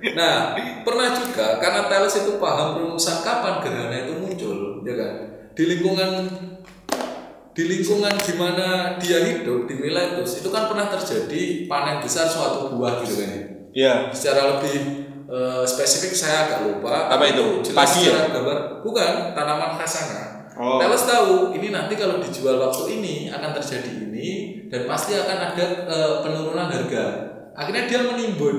[0.00, 5.12] Nah, pernah juga karena Thales itu paham rumusan kapan gerhana itu muncul, ya kan?
[5.52, 6.24] Di lingkungan
[7.52, 12.72] di lingkungan di mana dia hidup di Miletus itu kan pernah terjadi panen besar suatu
[12.72, 13.42] buah gitu kan ya.
[13.70, 14.10] Iya.
[14.10, 14.76] Secara lebih
[15.26, 17.10] eh, spesifik saya agak lupa.
[17.10, 17.62] Apa itu?
[17.70, 18.28] Padi ya?
[18.30, 20.50] gambar bukan tanaman khasana.
[20.60, 20.76] Oh.
[20.76, 24.28] Thales tahu ini nanti kalau dijual waktu ini akan terjadi ini
[24.68, 27.04] dan pasti akan ada eh, penurunan harga.
[27.56, 28.56] Akhirnya dia menimbun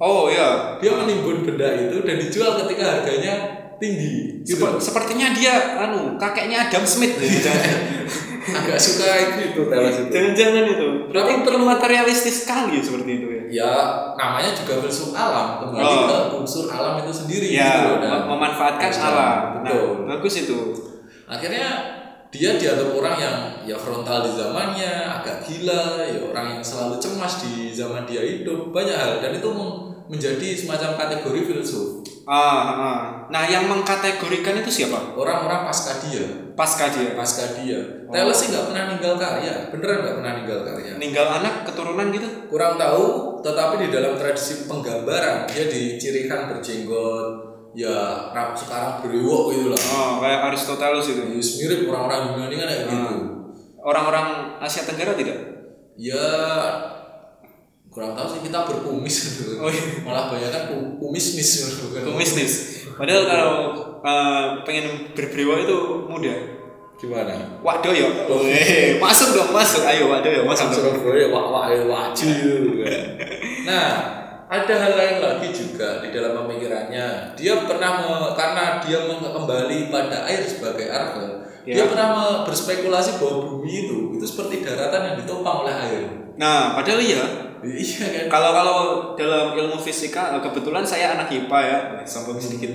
[0.00, 0.80] Oh iya.
[0.80, 3.34] dia menimbun benda itu dan dijual ketika harganya
[3.76, 7.52] tinggi gitu Seper- sepertinya dia anu kakeknya Adam Smith ya.
[8.40, 9.60] agak suka itu itu
[10.08, 10.86] Jangan-jangan itu.
[11.08, 13.42] Berarti terlalu materialistis sekali seperti itu ya.
[13.50, 13.70] ya
[14.14, 16.06] namanya juga filsuf alam kembali Oh.
[16.06, 19.04] ke unsur alam itu sendiri Ya, gitu loh, dan- mem- memanfaatkan Betul.
[19.04, 19.36] alam.
[19.36, 20.58] Nah, betul bagus itu.
[21.26, 21.66] akhirnya
[22.28, 27.38] dia dianggap orang yang ya frontal di zamannya agak gila ya orang yang selalu cemas
[27.40, 29.46] di zaman dia hidup banyak hal dan itu
[30.10, 31.88] menjadi semacam kategori filsuf
[32.22, 33.00] Ah, ah.
[33.26, 35.14] Nah, yang mengkategorikan itu siapa?
[35.14, 37.14] orang-orang pasca dia Pasca dia.
[37.14, 38.12] pasca dia Oh.
[38.12, 42.26] Thales sih nggak pernah ninggal karya beneran nggak pernah ninggal karya Ninggal anak keturunan gitu.
[42.46, 43.06] kurang tahu
[43.40, 47.26] tetapi di dalam tradisi penggambaran dia dicirikan berjenggot
[47.72, 51.22] ya sekarang berewok gitu lah Oh, kayak Aristoteles itu.
[51.22, 53.16] Ya, mirip orang-orang Yunani kan kayak gitu
[53.80, 54.26] Orang-orang
[54.60, 55.38] Asia Tenggara tidak?
[55.96, 56.28] ya
[57.90, 59.82] kurang tahu sih kita berkumis gitu Oh, iya.
[60.00, 60.62] malah banyak kan
[60.96, 61.50] kumis mis
[61.82, 62.52] bukan Kumisnis.
[62.94, 63.52] Padahal kalau
[64.00, 65.76] eh, pengen berbrewa itu
[66.06, 66.38] mudah.
[66.94, 67.32] gimana
[67.64, 68.06] Waduh ya.
[68.28, 69.82] Weh, masuk dong, masuk.
[69.82, 71.00] Ayo waduh ya, masuk dong.
[71.00, 73.00] Surabaya wak wak wajib gitu kan.
[73.64, 73.86] nah
[74.46, 78.98] ada hal lain lagi juga di dalam pemikirannya dia pernah me- karena dia
[79.32, 81.26] kembali pada air sebagai arke
[81.64, 81.88] dia Ya.
[81.88, 86.02] pernah me- berspekulasi bahwa bumi itu itu seperti daratan yang ditopang oleh air
[86.36, 87.49] Nah, padahal iya.
[87.64, 88.78] Iya kan Kalau kalau
[89.14, 92.70] dalam ilmu fisika kebetulan saya anak IPA ya, sombong sedikit.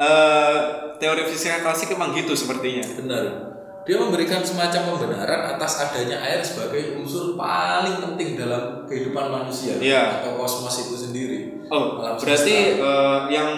[0.00, 0.56] Eh,
[0.96, 2.84] teori fisika klasik emang gitu sepertinya.
[2.96, 3.24] benar
[3.80, 10.20] dia memberikan semacam pembenaran atas adanya air sebagai unsur paling penting dalam kehidupan manusia Iya.
[10.20, 11.38] atau kosmos itu sendiri
[11.72, 13.50] Oh, berarti eh, yang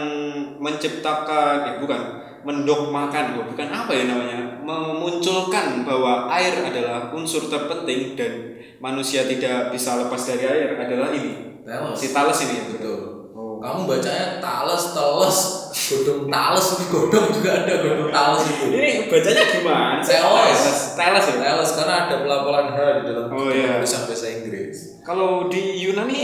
[0.62, 2.00] menciptakan, eh bukan,
[2.44, 8.51] mendogmakan, bukan apa ya namanya, memunculkan bahwa air adalah unsur terpenting dan
[8.82, 11.94] manusia tidak bisa lepas dari air adalah ini, Thales.
[11.94, 12.64] si Thales ini ya.
[12.68, 13.00] betul
[13.32, 13.56] Oh.
[13.58, 15.38] kamu bacanya Thales Thales
[15.72, 19.96] godong Thales ini godong juga ada godong Thales itu Ini bacanya gimana?
[19.98, 20.60] Thales.
[20.92, 21.34] Thales ya.
[21.38, 23.78] Thales karena ada pelafalan H di dalam Oh, iya.
[23.78, 26.20] tulisan bahasa Inggris Kalau di Yunani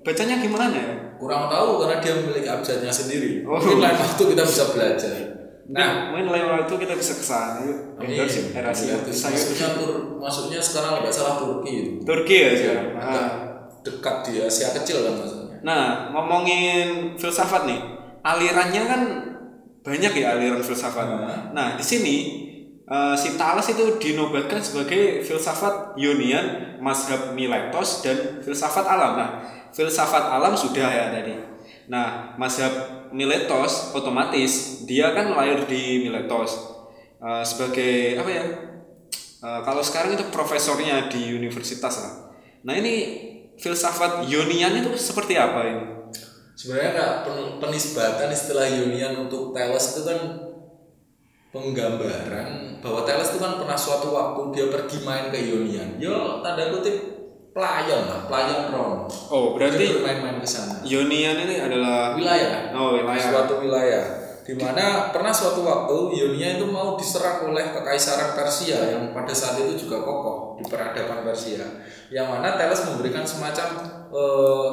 [0.00, 0.86] bacanya gimana ya?
[1.18, 3.54] kurang tahu karena dia memiliki abjadnya sendiri Oh.
[3.54, 5.14] mungkin lain waktu kita bisa belajar
[5.68, 8.00] Nah, main lain waktu kita bisa ke sana yuk.
[8.00, 8.40] ini Endorse
[8.88, 12.86] iya, terus masuknya tur masuknya sekarang nggak salah Turki itu Turki ya sekarang.
[12.96, 13.32] agak Ah.
[13.84, 17.80] dekat di Asia kecil kan maksudnya Nah, ngomongin filsafat nih,
[18.22, 19.00] alirannya kan
[19.82, 21.02] banyak ya aliran filsafat.
[21.04, 21.50] Nah.
[21.50, 22.16] Nah, di sini
[22.86, 29.18] eh, si Thales itu dinobatkan sebagai filsafat Ionian, mazhab Miletos dan filsafat alam.
[29.18, 29.30] Nah,
[29.68, 31.36] filsafat alam sudah ya tadi.
[31.90, 36.76] Nah, mazhab Miletos otomatis dia kan lahir di Miletos
[37.18, 38.44] Eh, sebagai apa ya?
[39.42, 42.14] Eh, kalau sekarang itu profesornya di universitas lah.
[42.62, 42.94] Nah ini
[43.58, 45.84] filsafat Ionian itu seperti apa ini?
[46.58, 50.18] sebenarnya kak pen- penisbatan istilah Ionian untuk Thales itu kan
[51.54, 56.68] penggambaran bahwa Thales itu kan pernah suatu waktu dia pergi main ke Ionian yo tanda
[56.74, 57.17] kutip
[57.52, 59.08] playon lah, playon ron.
[59.30, 60.80] Oh, berarti bermain-main ke sana.
[60.84, 62.72] Ionian ini adalah Wilayah.
[62.72, 63.28] oh wilayah.
[63.30, 64.04] suatu wilayah
[64.48, 69.60] di mana pernah suatu waktu Ionia itu mau diserang oleh kekaisaran Persia yang pada saat
[69.60, 73.76] itu juga kokoh di peradaban Persia yang mana Thales memberikan semacam
[74.08, 74.68] eh,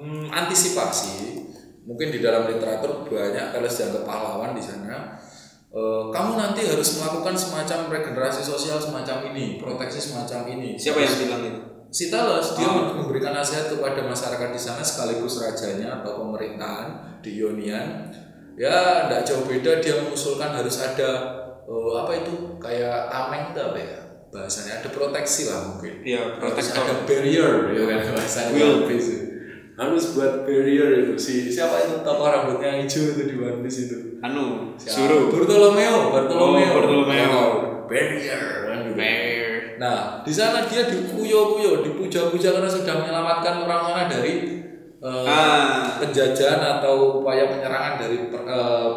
[0.00, 1.44] hmm, antisipasi
[1.84, 5.20] mungkin di dalam literatur banyak Thales dianggap pahlawan di sana
[5.68, 11.12] Eh, kamu nanti harus melakukan semacam regenerasi sosial semacam ini proteksi semacam ini Siapa yang
[11.20, 11.60] bilang itu?
[11.88, 12.92] Si Thales dia Oh.
[12.94, 18.12] memberikan nasihat kepada masyarakat di sana sekaligus rajanya atau pemerintahan di Ionian.
[18.54, 21.10] Ya, tidak jauh beda dia mengusulkan harus ada
[21.64, 23.98] eh, apa itu kayak tameng apa ya
[24.28, 26.04] bahasanya ada proteksi lah mungkin.
[26.04, 26.84] Iya, Harus protektor.
[26.84, 28.84] ada barrier ya kan bahasanya Will.
[28.84, 29.16] Itu.
[29.78, 33.96] Harus buat barrier itu si siapa itu tokoh rambutnya hijau itu di One Piece itu.
[34.18, 34.92] Anu, Siapa?
[35.06, 35.22] suruh.
[35.30, 36.66] Bartolomeo, Bartolomeo.
[36.68, 37.30] Oh, Bartolomeo.
[37.32, 37.52] Oh,
[37.86, 38.96] barrier kan gitu.
[38.98, 39.37] Bear.
[39.78, 44.32] Nah, di sana dia dikuyo-kuyo, dipuja-puja karena sudah menyelamatkan orang sana dari
[44.98, 45.94] eh, Ah.
[46.02, 48.88] penjajahan atau upaya penyerangan dari per- eh,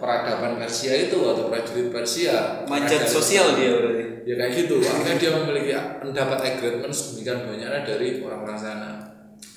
[0.00, 2.64] peradaban Persia itu atau prajurit Persia.
[2.64, 4.04] Manjat sosial dia berarti.
[4.24, 4.80] Ya kayak gitu.
[4.80, 8.90] Akhirnya dia memiliki mendapat agreement sedemikian banyaknya dari orang-orang sana.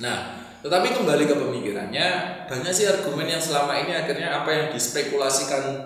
[0.03, 0.17] Nah,
[0.59, 2.07] tetapi kembali ke pemikirannya,
[2.51, 5.79] banyak sih argumen yang selama ini akhirnya apa yang dispekulasikan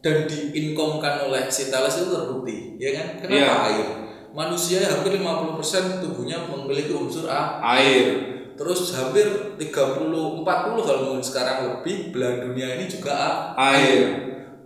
[0.00, 3.06] dan diinkomkan oleh si Thales itu terbukti, ya kan?
[3.22, 3.86] Kenapa air?
[4.30, 5.58] Manusia hampir 50%
[5.98, 8.30] tubuhnya memiliki unsur A, Air.
[8.54, 9.24] Terus hampir
[9.56, 10.44] 30 40
[10.84, 13.30] kalau mungkin sekarang lebih belahan dunia ini juga A,
[13.74, 14.02] Air.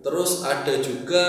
[0.01, 1.27] Terus ada juga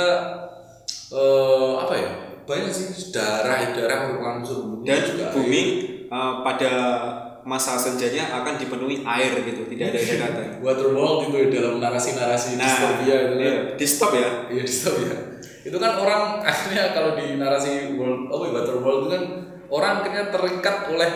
[1.08, 2.12] eh apa ya?
[2.46, 6.06] Banyak sih darah, darah merupakan unsur bumi Dan juga bumi air.
[6.06, 6.74] eh, pada
[7.42, 10.48] masa senjanya akan dipenuhi air gitu, tidak ada daratan.
[10.62, 13.42] Waterworld itu ya dalam narasi-narasi Nah, distopia itu kan.
[13.42, 14.30] iya, di stop ya.
[14.50, 15.14] Iya distopia.
[15.66, 19.24] Itu kan orang akhirnya kalau di narasi world oh Waterworld itu kan
[19.74, 21.12] orang akhirnya terikat oleh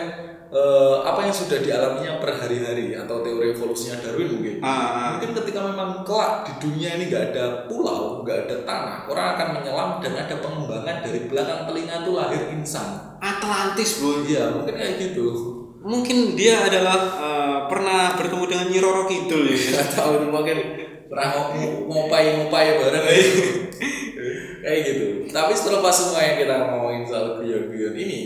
[0.50, 4.54] eh, apa yang sudah dialaminya per hari-hari atau teori evolusinya Darwin mungkin.
[4.60, 5.08] Ah, ah.
[5.16, 9.48] Mungkin ketika memang kelak di dunia ini nggak ada pulau, nggak ada tanah, orang akan
[9.62, 12.88] menyelam dan ada pengembangan dari belakang telinga itu lahir insan.
[13.22, 14.26] Atlantis, bro.
[14.26, 15.26] Iya, mungkin kayak gitu.
[15.80, 19.80] Mungkin dia adalah eh, pernah bertemu dengan Nyi Roro Kidul ya.
[19.96, 20.58] Tahu mungkin
[21.10, 21.26] pernah
[21.90, 23.04] ngopai-ngopai bareng
[24.62, 25.06] kayak gitu.
[25.30, 28.20] Tapi setelah pas semua yang kita ngomongin soal guyon-guyon ini,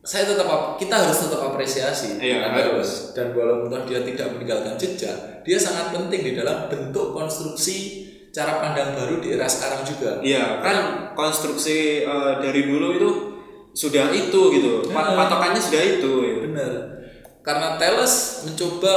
[0.00, 3.12] saya tetap ap- kita harus tetap apresiasi Iya, harus.
[3.12, 8.94] Dan walaupun dia tidak meninggalkan jejak, dia sangat penting di dalam bentuk konstruksi cara pandang
[8.94, 10.22] baru di era sekarang juga.
[10.22, 10.76] Iya, kan
[11.18, 13.10] konstruksi eh, dari dulu itu
[13.74, 14.86] sudah itu gitu.
[14.88, 15.18] Iya.
[15.18, 16.12] Patokannya sudah itu.
[16.24, 16.34] ya.
[16.48, 16.72] Benar.
[17.40, 18.94] Karena Thales mencoba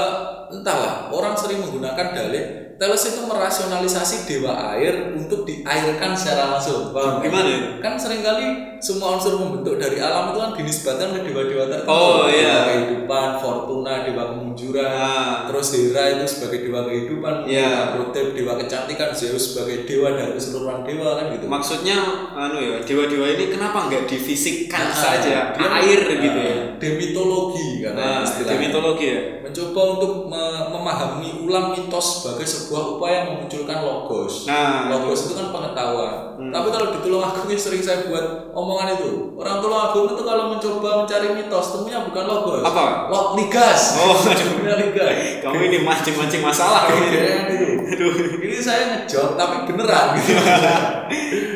[0.52, 6.92] entahlah orang sering menggunakan dalih Thales itu merasionalisasi dewa air untuk diairkan secara langsung.
[6.92, 7.32] Paham nggak?
[7.32, 7.68] Gimana itu?
[7.80, 11.88] Kan sering kali semua unsur pembentuk dari alam itu kan dinisbatkan ke dewa-dewa tertentu.
[11.88, 12.44] Oh, iya.
[12.44, 15.48] Dewa kehidupan, Fortuna, dewa kemunjuran, Ah.
[15.48, 17.96] terus Hera itu sebagai dewa kehidupan, Iya.
[17.96, 21.46] Aphrodite dewa kecantikan, Zeus sebagai dewa dari keseluruhan dewa kan gitu.
[21.48, 21.98] Maksudnya
[22.36, 26.58] anu ya, dewa-dewa ini kenapa nggak difisikkan Nah, saja dia- air gitu nah, ya.
[26.76, 28.52] Demitologi Nah, karena istilahnya.
[28.52, 29.20] demitologi ya.
[29.44, 34.50] mencoba untuk me- memahami ulang mitos sebagai sebuah upaya memunculkan logos.
[34.50, 36.34] Nah, logos itu kan pengetahuan.
[36.34, 40.90] Tapi kalau di Tulungagung yang sering saya buat omongan itu, orang Tulungagung itu kalau mencoba
[41.06, 42.64] mencari mitos, temunya bukan logos.
[42.66, 42.86] Apa?
[43.14, 43.82] Log ligas.
[44.02, 45.44] Oh, temunya ligas.
[45.46, 47.18] kamu ini mancing-mancing masalah kamu ini.
[47.20, 47.66] Kayak itu.
[47.94, 48.14] Aduh.
[48.42, 50.32] Ini saya ngejot tapi beneran gitu.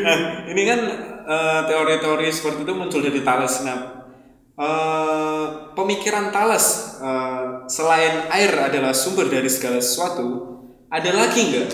[0.08, 0.80] Nah, ini kan
[1.27, 3.60] eh, teori-teori seperti itu muncul dari Thales.
[3.67, 4.08] Nah,
[4.56, 10.57] eh, pemikiran Thales eh, selain air adalah sumber dari segala sesuatu,
[10.88, 11.67] ada lagi nggak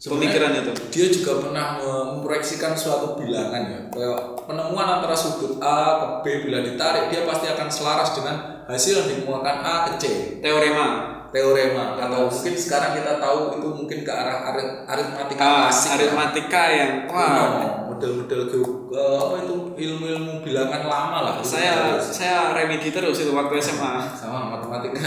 [0.00, 0.72] pemikiran itu?
[0.88, 6.62] dia juga pernah memproyeksikan suatu bilangan ya kayak penemuan antara sudut A ke B bila
[6.62, 10.04] ditarik dia pasti akan selaras dengan hasil yang ditemukan A ke C
[10.40, 10.88] Teorema.
[11.30, 15.94] teorema atau mungkin sekarang kita tahu itu mungkin ke arah arit aritmatika Ah, klasik ya.
[15.94, 18.58] aritmatika yang wah model-model ge-
[18.90, 24.10] eh, apa itu ilmu-ilmu bilangan lama lah saya saya remedi terus itu waktu SMA.
[24.10, 25.06] sama matematika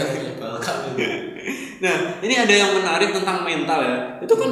[1.82, 3.98] Nah, ini ada yang menarik tentang mental ya.
[4.22, 4.50] Itu kan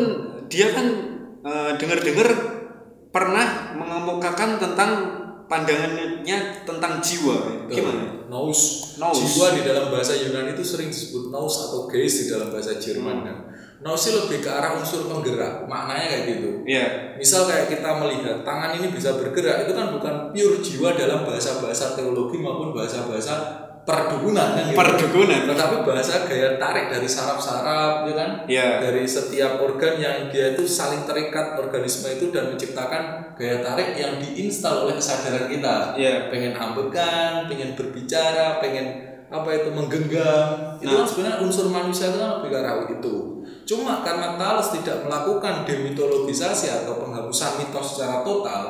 [0.49, 0.87] dia kan
[1.43, 2.29] eh, dengar-dengar
[3.13, 4.91] pernah mengemukakan tentang
[5.47, 7.69] pandangannya tentang jiwa.
[7.69, 8.23] Gimana?
[8.33, 8.61] nous.
[8.97, 9.13] Nous.
[9.13, 13.17] Jiwa di dalam bahasa Yunani itu sering disebut nous atau geist di dalam bahasa Jerman.
[13.21, 13.27] Hmm.
[13.29, 13.39] kan.
[13.83, 16.49] Lebih ke arah unsur penggerak, maknanya kayak gitu.
[16.63, 16.87] Iya.
[17.19, 21.99] Misal kayak kita melihat tangan ini bisa bergerak, itu kan bukan pure jiwa dalam bahasa-bahasa
[21.99, 23.35] teologi maupun bahasa-bahasa
[23.83, 24.79] perdukunan kan gitu.
[24.79, 25.41] Perdukunan.
[25.51, 28.31] Tetapi bahasa gaya tarik dari saraf-saraf ya kan?
[28.47, 28.69] Iya.
[28.79, 34.23] Dari setiap organ yang dia itu saling terikat organisme itu dan menciptakan gaya tarik yang
[34.23, 35.99] diinstal oleh kesadaran kita.
[35.99, 36.31] Iya.
[36.31, 38.87] Pengen ambekan, pengen berbicara, pengen
[39.33, 40.79] apa itu menggenggam.
[40.79, 43.17] Itu kan sebenarnya unsur manusia itu kan lebih ke arah itu.
[43.63, 48.63] Cuma karena Thales tidak melakukan demitologisasi atau penghapusan mitos secara total,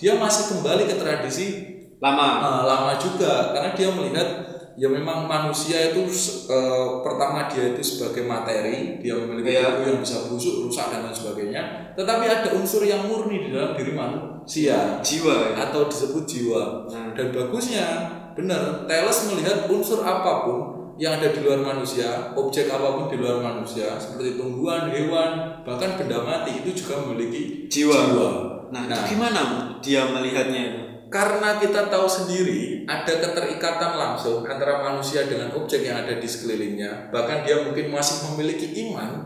[0.00, 2.38] dia masih kembali ke tradisi Lama.
[2.38, 6.06] uh, lama juga karena dia melihat ya memang manusia itu
[6.46, 9.74] eh, pertama dia itu sebagai materi dia memiliki Iya.
[9.74, 11.62] tubuh yang bisa busuk rusak dan lain sebagainya
[11.98, 15.58] tetapi ada unsur yang murni di dalam diri manusia Jiwa.
[15.58, 15.66] ya.
[15.66, 17.10] atau disebut jiwa Nah.
[17.12, 17.86] dan bagusnya
[18.32, 20.58] benar Thales melihat unsur apa pun
[20.94, 25.94] yang ada di luar manusia objek apa pun di luar manusia seperti tumbuhan hewan bahkan
[25.94, 27.98] benda mati itu juga memiliki Jiwa.
[28.08, 28.28] jiwa.
[28.70, 28.94] Nah, Nah.
[28.94, 29.42] itu gimana
[29.80, 30.82] dia melihatnya itu?
[31.08, 37.08] Karena kita tahu sendiri ada keterikatan langsung antara manusia dengan objek yang ada di sekelilingnya,
[37.08, 39.24] bahkan dia mungkin masih memiliki iman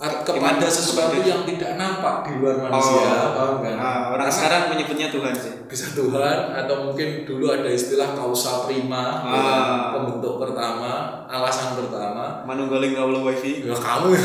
[0.00, 3.76] kepada Iman sesuatu kepada- yang tidak nampak di luar manusia, paham kan?
[3.76, 5.52] Ah, orang sekarang menyebutnya Tuhan sih.
[5.68, 9.36] bisa Tuhan atau mungkin dulu ada istilah kausal prima, ya?
[9.36, 9.92] Ah.
[9.92, 13.60] pembentuk pertama, alasan pertama, Manunggaling kaulah wifi.
[13.60, 14.16] ya kamu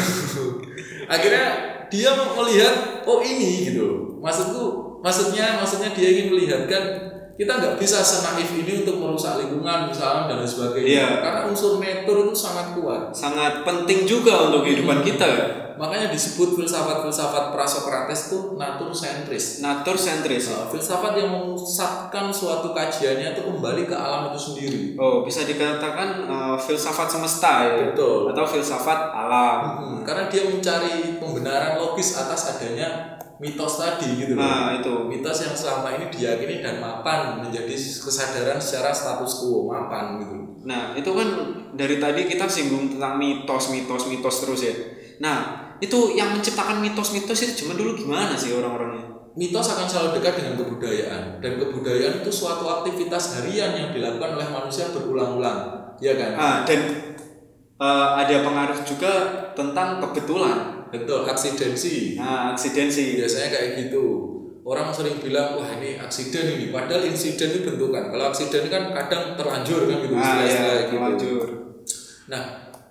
[1.14, 4.20] akhirnya dia melihat oh ini gitu.
[4.20, 10.26] Maksudku maksudnya maksudnya dia ingin melihatkan kita nggak bisa senaif ini untuk merusak lingkungan misalnya
[10.26, 11.08] dan lain sebagainya Iya.
[11.20, 15.28] karena unsur natur itu sangat kuat Sangat penting juga untuk kehidupan kita.
[15.28, 15.48] ya.
[15.76, 20.48] makanya disebut filsafat-filsafat prasokrates itu natur sentris Natur sentris.
[20.48, 26.24] Nah, filsafat yang memusatkan suatu kajiannya itu kembali ke alam itu sendiri Oh, bisa dikatakan
[26.24, 27.92] eh, filsafat semesta ya.
[27.92, 28.32] Betul.
[28.32, 29.60] Atau filsafat alam.
[29.76, 34.34] Hmm, karena dia mencari pembenaran logis atas adanya mitos tadi gitu.
[34.34, 35.12] Nah, itu.
[35.12, 40.98] mitos yang selama ini diyakini dan mapan menjadi kesadaran secara status quo mapan gitu Nah,
[40.98, 41.30] itu kan
[41.78, 44.74] dari tadi kita singgung tentang mitos, mitos, mitos terus ya.
[45.22, 45.38] Nah,
[45.78, 49.16] itu yang menciptakan mitos-mitos itu zaman dulu gimana sih orang-orangnya?
[49.36, 54.48] mitos akan selalu dekat dengan kebudayaan dan kebudayaan itu suatu aktivitas harian yang dilakukan oleh
[54.48, 56.80] manusia berulang-ulang ya kan Ah, dan
[57.76, 59.12] eh, ada pengaruh juga
[59.52, 60.75] tentang kebetulan.
[60.98, 63.18] Betul aksidensi Nah, aksidensi.
[63.18, 64.04] biasanya kayak gitu
[64.62, 69.36] orang sering bilang wah ini aksiden ini padahal insiden itu bentukan kalau aksiden kan kadang
[69.36, 70.50] terlanjur kan gitu Nah, ya,
[70.82, 70.90] gitu.
[70.92, 71.46] terlanjur.
[72.26, 72.44] Nah,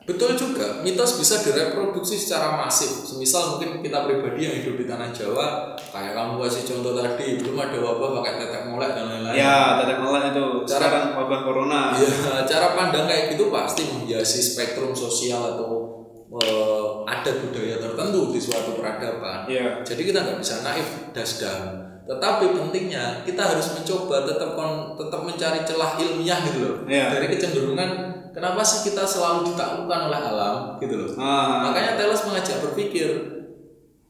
[0.04, 3.02] betul juga mitos bisa direproduksi secara masif.
[3.02, 7.56] Semisal mungkin kita pribadi yang hidup di tanah Jawa, kayak kamu kasih contoh tadi, belum
[7.58, 9.34] ada wabah pakai tetek molek dan lain-lain.
[9.34, 10.44] Ya, tetek melek itu.
[10.62, 11.80] Cara- Sekarang wabah corona.
[11.96, 12.06] Ya,
[12.44, 15.83] cara pandang kayak gitu pasti menghiasi spektrum sosial atau
[16.26, 19.44] eh, adat budaya tertentu di suatu peradaban.
[19.46, 19.80] Iya.
[19.80, 21.62] Jadi kita nggak bisa naif dasdam.
[22.04, 26.76] Tetapi pentingnya kita harus mencoba tetap kon- tetap mencari celah ilmiah gitu loh.
[26.84, 27.16] Iya.
[27.16, 27.90] Dari kecenderungan
[28.30, 31.08] kenapa sih kita selalu ditaklukkan oleh alam gitu loh.
[31.16, 33.08] Ah, Makanya Teles mengajak berpikir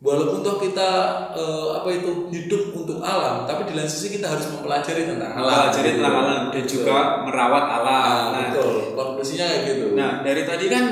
[0.00, 0.88] walaupun toh kita
[1.32, 5.70] eh, apa itu hidup untuk alam, tapi di lain sisi kita harus mempelajari tentang alam.
[5.70, 5.96] mempelajari gitu.
[5.96, 6.72] tentang alam dan Betul.
[6.72, 8.22] juga merawat alam.
[8.26, 8.72] Nah, Nah, betul.
[8.92, 9.86] Konklusinya kayak gitu.
[9.94, 10.84] Nah, dari tadi kan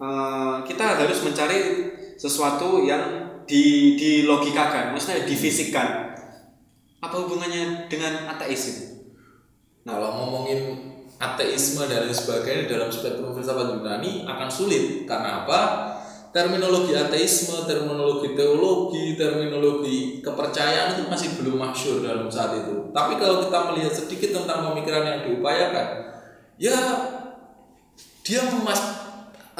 [0.00, 1.60] eh, kita harus mencari
[2.16, 6.12] sesuatu yang di dilogikakan, maksudnya difisikkan.
[7.00, 8.84] Apa hubungannya dengan ateis itu?
[9.88, 15.60] Nah, kalau ngomongin ateisme dan lain sebagainya dalam spektrum filsafat Yunani akan sulit karena apa?
[16.30, 22.94] Terminologi ateisme, terminologi teologi, terminologi kepercayaan itu masih belum masyur dalam saat itu.
[22.94, 25.88] Tapi kalau kita melihat sedikit tentang pemikiran yang diupayakan,
[26.54, 26.76] ya
[28.22, 28.99] dia mas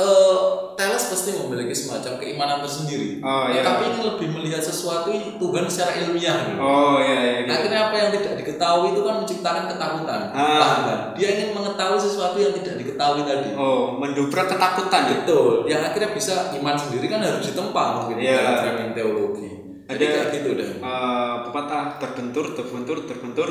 [0.01, 0.39] eh
[0.81, 3.21] Teles pasti memiliki semacam keimanan tersendiri.
[3.21, 3.61] Oh, iya.
[3.61, 6.41] Tapi ini lebih melihat sesuatu Tuhan secara ilmiah.
[6.49, 6.57] gitu.
[6.57, 7.33] Oh iya iya.
[7.45, 7.53] gitu.
[7.53, 10.21] Akhirnya apa yang tidak diketahui itu kan menciptakan ketakutan.
[10.33, 10.57] Ah.
[10.57, 10.99] Paham kan?
[11.21, 13.53] Dia ingin mengetahui sesuatu yang tidak diketahui tadi.
[13.61, 15.03] Oh, mendobrak ketakutan.
[15.21, 15.69] Betul.
[15.69, 18.41] Yang akhirnya bisa iman sendiri kan harus ditempa mungkin Iya.
[18.41, 19.49] dalam framing teologi.
[19.85, 20.71] Jadi Ada- kayak gitu deh.
[20.81, 23.49] Eh, pepatah terbentur, terbentur, terbentur,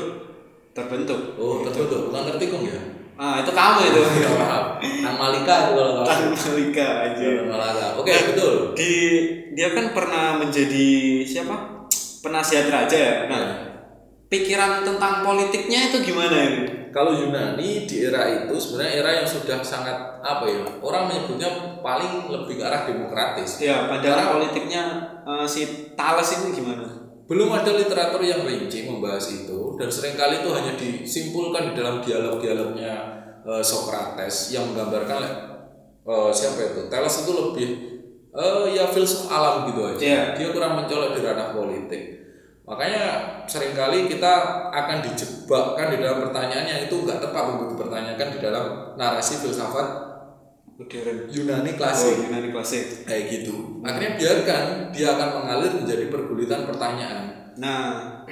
[0.74, 1.20] terbentuk.
[1.38, 2.80] Oh, terbentuk bukan tertikung ya?
[3.14, 4.00] Ah, itu kamu itu.
[4.80, 5.06] Ya.
[5.06, 7.28] Nang Malika itu kalau Tan Malika aja.
[7.44, 7.86] Nang Malika.
[8.00, 8.54] Oke, betul.
[8.74, 8.92] Di
[9.52, 10.88] dia kan pernah menjadi
[11.28, 11.86] siapa?
[12.20, 13.14] Penasihat raja ya.
[13.28, 13.44] Nah,
[14.32, 16.62] pikiran tentang politiknya itu gimana ini?
[16.90, 20.58] Kalau Yunani di era itu sebenarnya era yang sudah sangat apa ya?
[20.82, 23.62] Orang menyebutnya paling lebih ke arah demokratis.
[23.62, 24.82] Ya, pandangan politiknya
[25.22, 27.00] eh, si Thales ini gimana?
[27.30, 32.02] Belum ada literatur yang rinci membahas itu dan sering kali itu hanya disimpulkan di dalam
[32.02, 35.22] dialog-dialognya eh, Socrates yang menggambarkan
[36.04, 37.68] eh, siapa itu Thales itu lebih
[38.34, 40.00] eh, ya filsuf alam gitu aja.
[40.00, 40.22] Iya.
[40.36, 42.02] Dia kurang mencolok di ranah politik.
[42.70, 43.04] Makanya
[43.50, 44.32] sering kali kita
[44.70, 50.10] akan dijebakkan di dalam pertanyaan yang itu nggak tepat untuk dipertanyakan di dalam narasi filsafat
[50.80, 53.84] modern Yunani oh, klasik Yunani klasik kayak gitu.
[53.84, 54.62] Akhirnya biarkan
[54.94, 57.52] dia akan mengalir menjadi pergulitan pertanyaan.
[57.60, 58.24] nah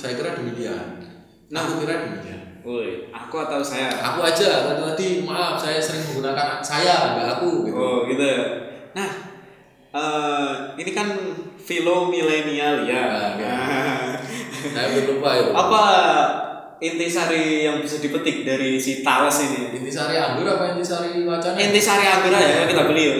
[0.00, 1.04] Saya kira demikian.
[1.52, 1.60] Nah.
[1.68, 2.41] aku kira demikian.
[2.62, 7.66] Woi aku atau saya Aku aja tadi tadi maaf saya sering menggunakan saya nggak aku
[7.66, 7.74] gitu.
[7.74, 8.42] oh gitu ya
[8.94, 9.10] nah
[9.92, 11.08] eh, ini kan
[11.58, 13.56] filo milenial ya Nah, ya.
[14.62, 15.50] Nah, Saya belum lupa ya.
[15.50, 15.82] apa
[16.78, 21.54] intisari yang bisa dipetik dari si Thales ini Intisari anggur apa intisari wacana?
[21.58, 23.14] intisari anggur aja kita beli ya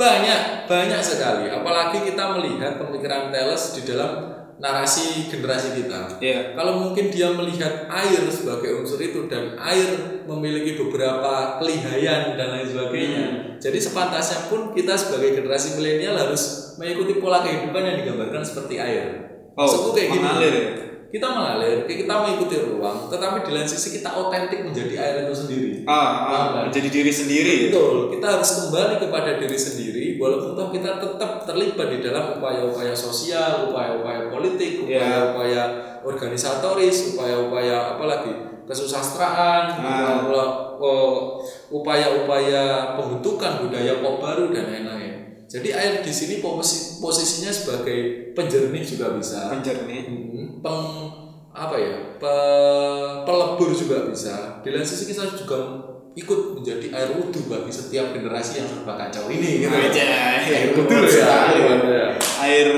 [0.00, 1.52] banyak banyak sekali.
[1.52, 6.20] Apalagi kita melihat pemikiran Thales di dalam narasi generasi kita.
[6.20, 6.52] Iya.
[6.52, 12.68] kalau mungkin dia melihat air sebagai unsur itu dan air memiliki beberapa kelihayan dan lain
[12.68, 13.24] sebagainya.
[13.56, 19.04] Jadi sepantasnya pun kita sebagai generasi milenial harus mengikuti pola kehidupan yang digambarkan seperti air.
[19.56, 20.20] Oh, Maksudku kayak gini.
[20.20, 20.56] mengalir?
[21.10, 25.70] Kita mengalir kita mengikuti ruang tetapi di lain sisi kita otentik menjadi air itu sendiri
[25.84, 26.62] ah, ah, kan?
[26.70, 27.54] menjadi diri sendiri?
[27.68, 32.94] Betul, kita harus kembali kepada diri sendiri walaupun toh kita tetap terlibat di dalam upaya-upaya
[32.94, 35.02] sosial, upaya-upaya politik, Ya.
[35.34, 35.62] upaya-upaya
[36.06, 38.30] organisatoris, upaya-upaya apalagi
[38.68, 40.22] kesusastraan, Ah.
[40.78, 41.42] oh,
[41.74, 45.12] upaya-upaya pembentukan budaya pop baru dan lain-lain.
[45.50, 49.50] Jadi air di sini posi- posisinya sebagai penjernih juga bisa.
[49.50, 50.19] penjernih
[50.60, 50.86] peng
[51.50, 54.62] apa ya pe- pelebur juga bisa.
[54.62, 55.58] Di lain sisi kita juga
[56.14, 59.72] ikut menjadi air wudhu bagi setiap generasi yang serba kacau ini gitu.
[59.72, 61.10] Wajah, air wudhu ya.
[61.10, 61.58] sekali.
[61.64, 62.06] ya.
[62.44, 62.68] air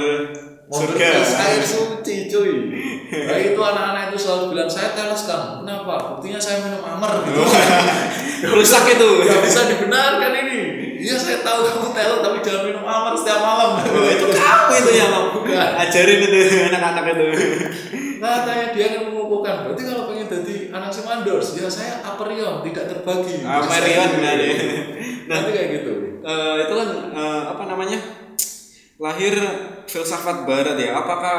[0.73, 1.09] surga.
[1.21, 2.53] air suci cuy.
[3.13, 6.17] Nah itu anak-anak itu selalu bilang saya teles kan kenapa?
[6.17, 7.41] Buktinya saya minum amer gitu.
[8.57, 9.11] Rusak itu.
[9.21, 10.59] Nggak bisa dibenarkan ini
[11.03, 14.91] iya saya tahu kamu teles tapi jangan minum amer setiap malam Oh, itu kamu itu
[14.95, 15.71] yang Bukan.
[15.83, 16.39] ajarin itu
[16.71, 17.27] anak-anak itu
[18.23, 19.67] Katanya dia akan mengukuhkan.
[19.67, 23.43] Berarti kalau pengen jadi anak si Mandors, ya saya aperion, tidak terbagi.
[23.43, 24.55] Aperion, benar ya.
[25.27, 25.93] Nanti kayak gitu.
[26.23, 27.99] Eh, itu kan eh, apa namanya
[29.03, 29.35] lahir
[29.91, 31.39] filsafat barat ya apakah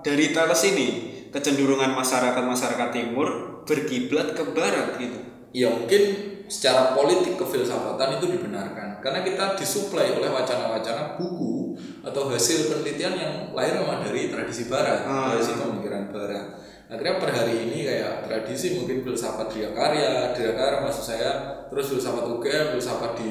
[0.00, 0.88] dari Thales ini
[1.28, 5.20] kecenderungan masyarakat masyarakat timur berkiblat ke barat gitu
[5.52, 6.00] Ya mungkin
[6.46, 9.02] secara politik kefilsafatan itu dibenarkan.
[9.02, 15.06] Karena kita disuplai oleh wacana-wacana buku atau hasil penelitian yang lahir memang dari tradisi barat,
[15.06, 15.34] Ah.
[15.34, 16.46] tradisi pemikiran barat.
[16.86, 21.30] Akhirnya per hari ini kayak tradisi mungkin filsafat Dia Karya, Dia Karya maksud saya,
[21.66, 23.30] terus filsafat UGM, filsafat di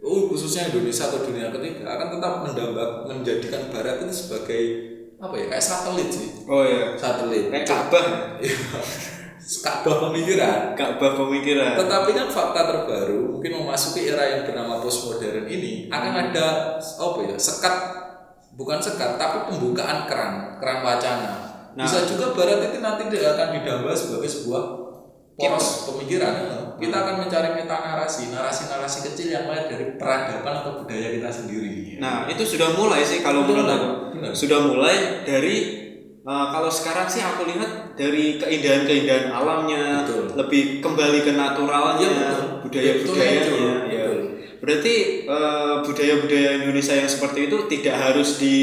[0.00, 4.62] oh, khususnya Indonesia atau dunia ketiga akan tetap mendambak menjadikan barat itu sebagai
[5.18, 6.28] apa ya kayak satelit sih.
[6.48, 7.50] Oh ya satelit.
[7.52, 8.06] Kayak Ka'bah
[9.48, 10.76] Ka'bah pemikiran.
[10.76, 11.80] Ka'bah pemikiran.
[11.80, 17.36] Tetapi kan fakta terbaru mungkin memasuki era yang bernama postmodern ini akan ada apa ya
[17.40, 17.74] sekat
[18.60, 21.32] bukan sekat tapi pembukaan keran keran wacana.
[21.72, 21.86] Nah.
[21.86, 24.62] bisa juga barat itu nanti dia akan didamba sebagai sebuah
[25.38, 26.34] poros pemikiran.
[26.78, 31.30] Kita akan mencari meta narasi narasi narasi kecil yang lahir dari peradaban atau budaya kita
[31.32, 31.96] sendiri.
[31.96, 33.88] Nah itu sudah mulai sih kalau menurut aku.
[34.34, 35.87] sudah mulai dari
[36.28, 40.36] eh, kalau sekarang sih aku lihat dari keindahan-keindahan alamnya Betul.
[40.36, 42.68] lebih kembali ke naturalnya Iya, betul.
[42.68, 44.04] budaya-budayanya ya.
[44.04, 44.20] betul.
[44.60, 48.56] berarti eh, budaya-budaya Indonesia yang seperti itu tidak harus di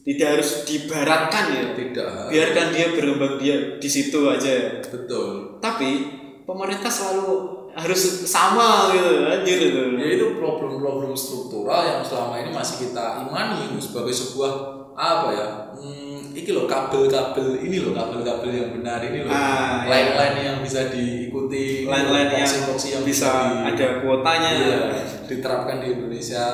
[0.00, 6.08] tidak harus dibaratkan ya tidak biarkan dia berkembang dia di situ aja betul tapi
[6.48, 12.88] pemerintah selalu harus sama gitu anjir gitu ya itu problem-problem struktural yang selama ini masih
[12.88, 14.52] kita imani sebagai sebuah
[14.96, 15.46] apa ya
[15.78, 16.09] hmm,
[16.40, 19.88] ini loh kabel-kabel ini loh kabel-kabel yang benar ini loh Ah, iya.
[19.88, 22.48] line-line yang bisa diikuti lain-lain yang
[22.80, 24.50] yang bisa di- ada kuotanya.
[24.50, 24.78] Iya,
[25.26, 26.44] diterapkan di Indonesia.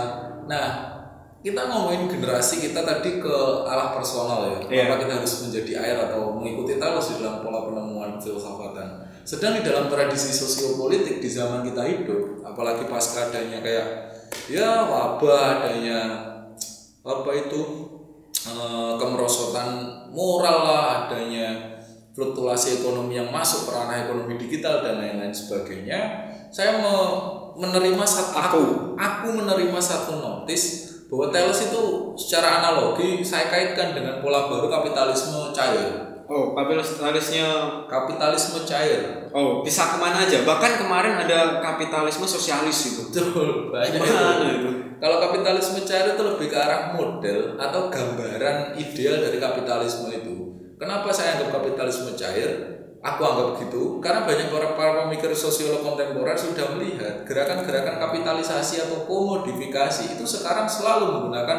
[0.45, 0.67] Nah
[1.39, 4.59] kita ngomongin generasi kita tadi ke arah personal ya.
[4.67, 4.83] Iya.
[4.85, 8.89] kenapa kita harus menjadi air atau mengikuti Thales di dalam pola penemuan filsafatan
[9.23, 13.87] sedang di dalam tradisi sosiopolitik di zaman kita hidup apalagi pasca adanya kayak
[14.47, 15.99] ya wabah adanya
[17.01, 17.63] apa itu
[18.47, 19.69] eh, kemerosotan
[20.15, 21.77] moral lah adanya
[22.17, 26.31] fluktuasi ekonomi yang masuk ke ranah ekonomi digital dan lain-lain sebagainya.
[26.49, 28.65] Saya me- menerima satu aku
[28.97, 29.29] aku.
[29.37, 31.83] menerima satu notis bahwa Thales itu
[32.19, 37.47] secara analogi saya kaitkan dengan pola baru kapitalisme cair oh kapitalisnya
[37.87, 44.03] kapitalisme cair oh bisa ke mana aja bahkan kemarin ada kapitalisme sosialis gitu betul banyak
[44.03, 44.59] gimana itu.
[44.59, 50.35] itu Kalau kapitalisme cair itu lebih ke arah model atau gambaran ideal dari kapitalisme itu.
[50.81, 52.81] Kenapa saya anggap kapitalisme cair?
[53.05, 59.05] Aku anggap gitu karena banyak orang para pemikir sosiolog kontemporer sudah melihat gerakan-gerakan kapitalisasi atau
[59.05, 61.59] komodifikasi itu sekarang selalu menggunakan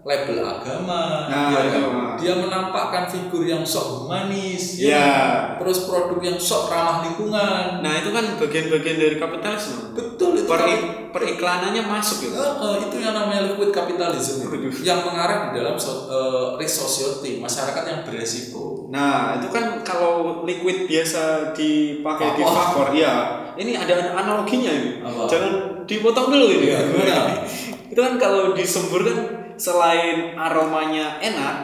[0.00, 2.16] label agama, Nah, ya kan?
[2.16, 5.58] dia menampakkan figur yang sok humanis, ya kan?
[5.58, 7.78] terus produk yang sok ramah lingkungan.
[7.78, 9.92] Nah itu kan bagian-bagian dari kapitalisme.
[9.92, 12.34] Betul itu Per kapi- periklanannya masuk gitu.
[12.34, 14.70] Eh, eh, itu yang namanya liquid capitalism Waduh.
[14.78, 18.88] yang mengarah di dalam so, eh, risk society masyarakat yang beresiko.
[18.88, 23.14] Nah itu kan kalau liquid biasa dipakai di vapor, ya
[23.54, 24.90] ini ada analoginya ini.
[25.02, 25.26] Apa?
[25.26, 25.52] Jangan
[25.84, 26.66] dipotong dulu ini.
[26.70, 27.44] Gimana?
[27.92, 29.18] itu kan kalau disembur kan
[29.58, 31.56] selain aromanya enak,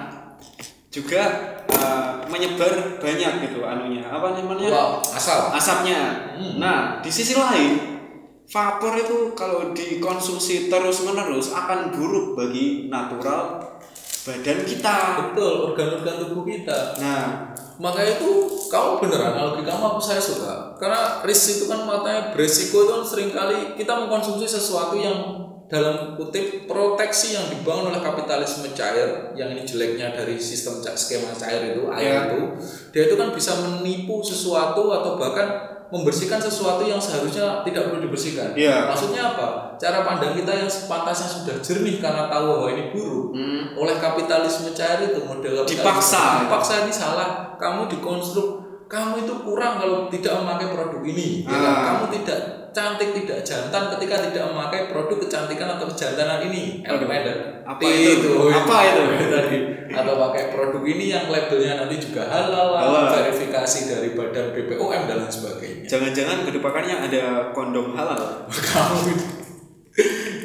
[0.90, 1.22] juga
[1.70, 4.04] eh, menyebar banyak gitu anunya.
[4.04, 4.68] Apa namanya?
[4.68, 5.54] Wah, asal.
[5.54, 6.34] asapnya.
[6.36, 6.60] Hmm.
[6.60, 8.02] Nah, di sisi lain,
[8.50, 13.62] vapor itu kalau dikonsumsi terus-menerus akan buruk bagi natural
[14.26, 14.96] badan kita.
[15.22, 16.98] Betul, organ-organ tubuh kita.
[16.98, 18.30] Nah, Makanya itu
[18.70, 20.78] kamu beneran analogi kamu aku saya suka.
[20.78, 25.42] Karena risk itu kan makanya beresiko itu kan sering kali kita mengkonsumsi sesuatu yang
[25.74, 31.74] dalam kutip proteksi yang dibangun oleh kapitalisme cair yang ini jeleknya dari sistem skema cair
[31.74, 31.98] itu Ya.
[31.98, 32.40] air itu
[32.94, 38.50] dia itu kan bisa menipu sesuatu atau bahkan membersihkan sesuatu yang seharusnya tidak perlu dibersihkan.
[38.56, 38.90] Iya.
[38.90, 39.76] Maksudnya apa?
[39.78, 44.74] Cara pandang kita yang sepantasnya sudah jernih karena tahu bahwa ini buruk hmm, oleh kapitalisme
[44.74, 46.46] cair itu model Dipaksa.
[46.46, 48.63] dipaksa ini salah kamu dikonstruk
[48.94, 51.66] kamu itu kurang kalau tidak memakai produk ini ya kan?
[51.66, 51.82] Ah.
[51.90, 52.40] kamu tidak
[52.74, 57.22] cantik tidak jantan ketika tidak memakai produk kecantikan atau kejantanan ini elemen
[57.62, 58.50] Apa itu?
[58.50, 59.02] Apa itu?
[59.34, 59.58] tadi
[59.94, 63.14] atau pakai produk ini yang labelnya nanti juga halal, Halal.
[63.14, 67.22] verifikasi dari badan BPOM dan lain sebagainya jangan-jangan ke depannya ada
[67.54, 68.46] kondom halal.
[68.50, 69.26] kamu itu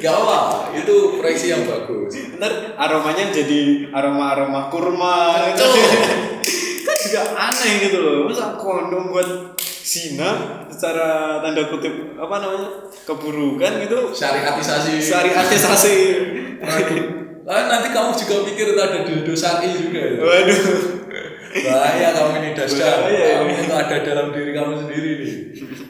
[0.00, 0.38] gak apa
[0.78, 5.50] itu proyeksi yang bagus Ntar aromanya jadi aroma-aroma kurma.
[5.52, 6.39] gitu.
[7.10, 8.14] Juga aneh gitu loh.
[8.30, 9.28] Masa kondom buat
[9.60, 10.30] zina
[10.70, 12.68] secara tanda kutip apa namanya
[13.02, 15.96] keburukan gitu syariatisasi syariatisasi
[17.40, 20.14] Lalu nanti kamu juga pikir itu ada dildo syari juga ya.
[20.22, 20.62] waduh
[21.50, 23.02] Bahaya kamu ini dasar.
[23.02, 23.62] Bahaya kamu ini.
[23.66, 25.34] itu ada dalam diri kamu sendiri nih.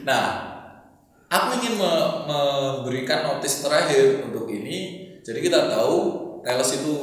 [0.01, 0.25] Nah,
[1.29, 5.05] aku ingin me- memberikan notis terakhir untuk ini.
[5.21, 6.95] Jadi kita tahu Teles itu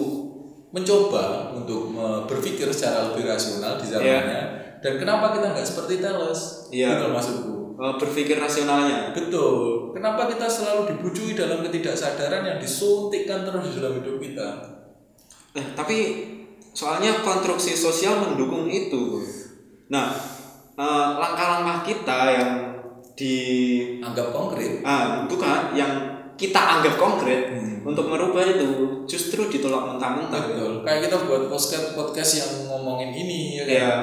[0.68, 1.96] mencoba untuk
[2.28, 4.42] berpikir secara lebih rasional di zamannya.
[4.78, 6.70] Dan kenapa kita nggak seperti Teles?
[6.70, 6.98] Iya.
[6.98, 7.54] Itu maksudku.
[7.78, 9.94] Berpikir rasionalnya Betul.
[9.94, 14.48] Kenapa kita selalu dibujui dalam ketidaksadaran yang disuntikkan terus di dalam hidup kita?
[15.54, 15.98] Eh, tapi
[16.74, 19.22] soalnya konstruksi sosial mendukung itu.
[19.90, 20.10] Nah,
[20.78, 22.50] eh, langkah-langkah kita yang
[23.18, 23.34] di
[23.98, 24.78] Anggap konkret.
[24.86, 27.82] ah bukan yang kita anggap konkret Hmm.
[27.84, 28.66] untuk merubah itu
[29.04, 30.54] justru ditolak mentah-mentah.
[30.54, 30.72] Betul.
[30.86, 33.74] Kayak kita buat podcast podcast yang ngomongin ini ya kan.
[33.74, 33.94] Iya.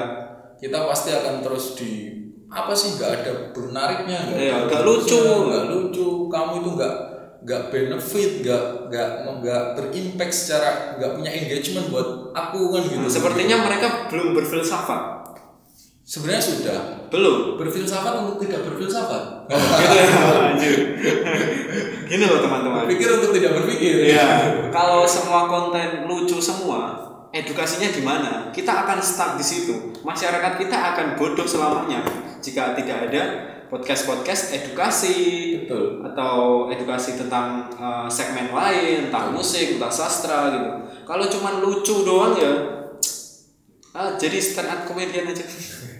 [0.56, 2.12] Kita pasti akan terus di
[2.46, 5.20] apa sih nggak ada menariknya nggak nggak bagusnya, lucu.
[5.50, 6.94] nggak lucu kamu itu nggak
[7.42, 9.08] nggak benefit nggak nggak
[9.42, 15.02] nggak berimpact secara nggak punya engagement buat aku kan gitu Nah, sepertinya mereka belum berfilsafat.
[16.06, 16.78] Sebenarnya sudah
[17.10, 17.58] Belum.
[17.58, 19.50] berfilsafat untuk tidak berfilsafat
[19.82, 20.06] gitu ya,
[20.54, 20.78] anjir.
[22.06, 22.86] Gini loh teman-teman.
[22.86, 24.26] berpikir untuk tidak berpikir Iya,
[24.76, 26.94] kalau semua konten lucu semua,
[27.34, 28.54] edukasinya di mana?
[28.54, 29.90] Kita akan stuck di situ.
[30.06, 32.06] Masyarakat kita akan bodoh selamanya
[32.38, 33.22] jika tidak ada
[33.66, 35.18] podcast-podcast edukasi
[35.66, 40.70] betul atau edukasi tentang eh, segmen lain, tentang musik, tentang sastra gitu.
[41.02, 42.52] Kalau cuma lucu doang ya,
[43.90, 45.42] ah, jadi stand up comedian aja.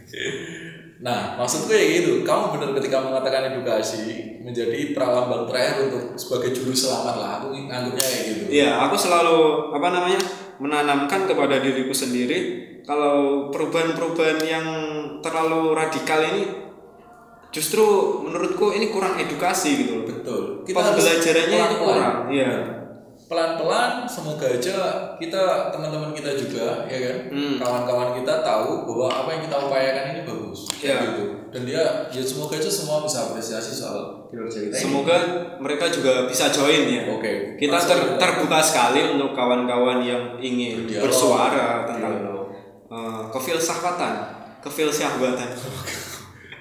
[0.97, 2.25] Nah, maksudku ya gitu.
[2.25, 7.31] Kamu benar ketika mengatakan edukasi menjadi pralambang terakhir untuk sebagai juru selamat lah.
[7.41, 8.43] Aku nganggapnya kayak gitu.
[8.49, 9.39] Iya, aku selalu
[9.77, 10.21] apa namanya
[10.57, 14.67] menanamkan kepada diriku sendiri kalau perubahan-perubahan yang
[15.21, 16.43] terlalu radikal ini
[17.53, 17.85] justru
[18.25, 20.05] menurutku ini kurang edukasi gitu loh.
[20.09, 20.43] Betul.
[20.65, 21.81] Pembelajarannya itu pelan-pelan.
[21.83, 22.17] kurang.
[22.33, 22.53] Iya.
[23.27, 24.79] Pelan-pelan semoga aja
[25.19, 27.59] kita teman-teman kita juga ya kan Hmm.
[27.59, 30.97] kawan-kawan kita tahu bahwa apa yang kita upayakan ini bagus Iya.
[31.03, 31.23] gitu.
[31.51, 34.79] Dan dia ya semoga aja semua bisa apresiasi soal kinerja kita ini.
[34.81, 35.17] Semoga
[35.59, 37.03] mereka juga bisa join ya.
[37.11, 37.57] Oke.
[37.57, 41.05] Kita Masuk ter- terbuka sekali untuk kawan-kawan yang ingin Berdialog.
[41.05, 42.47] bersuara tentang Dialog.
[42.87, 44.15] eh, kefilsafatan,
[44.63, 45.51] kefilsafatan.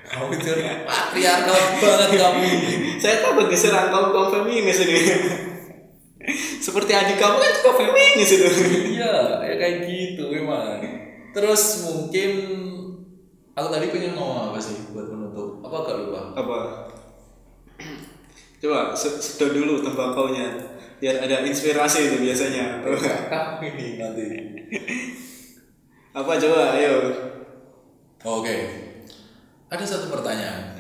[0.06, 0.50] Kamu itu
[0.82, 2.74] patriarkal banget kamu ini.
[3.02, 5.02] Saya takut diserang kaum kaum feminis ini.
[6.58, 8.48] Seperti adik kamu kan juga feminis itu.
[8.98, 10.82] Iya, ya kayak gitu memang.
[11.32, 12.32] Terus mungkin
[13.52, 15.62] aku tadi pengen ngomong apa sih buat menutup?
[15.62, 16.22] Apa gak lupa?
[16.34, 16.58] Apa?
[18.58, 20.48] Coba se- sedot dulu tembakaunya
[20.98, 22.82] biar ada inspirasi itu biasanya.
[22.82, 24.26] Kamu ini nanti.
[26.12, 26.74] Apa coba?
[26.74, 26.96] Ayo.
[28.24, 28.56] Oke.
[29.68, 30.74] Ada satu pertanyaan.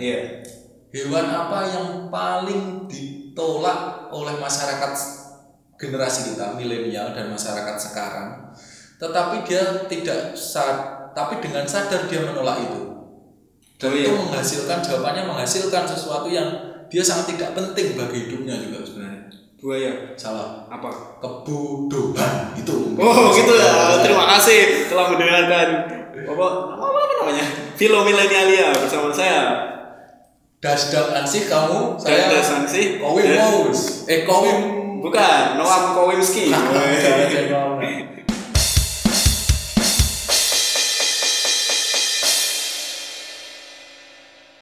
[5.76, 8.46] Generasi kita milenial dan masyarakat sekarang
[8.96, 12.82] tetapi dia tidak sad, tapi dengan sadar dia menolak itu.
[13.76, 14.08] Dan Oh, iya.
[14.08, 16.48] itu menghasilkan jawabannya menghasilkan sesuatu yang
[16.88, 19.28] dia sangat tidak penting bagi hidupnya juga sebenarnya.
[19.60, 19.92] Buaya.
[20.16, 20.64] Salah.
[20.72, 21.20] Apa?
[21.20, 22.56] Kebodohan.
[22.56, 22.96] Itu.
[22.96, 24.00] Oh gitu ya.
[24.00, 25.68] Terima kasih telah mendengarkan
[26.16, 26.46] apa
[26.80, 27.46] apa, apa namanya?
[27.76, 29.76] Filo Milenialia bersama saya.
[30.64, 34.08] Dasdak ansih kamu saya saya Sanksi Kowim Maus.
[34.08, 34.75] Eh Kowim
[35.06, 36.50] Bukan, Noam Kowinski.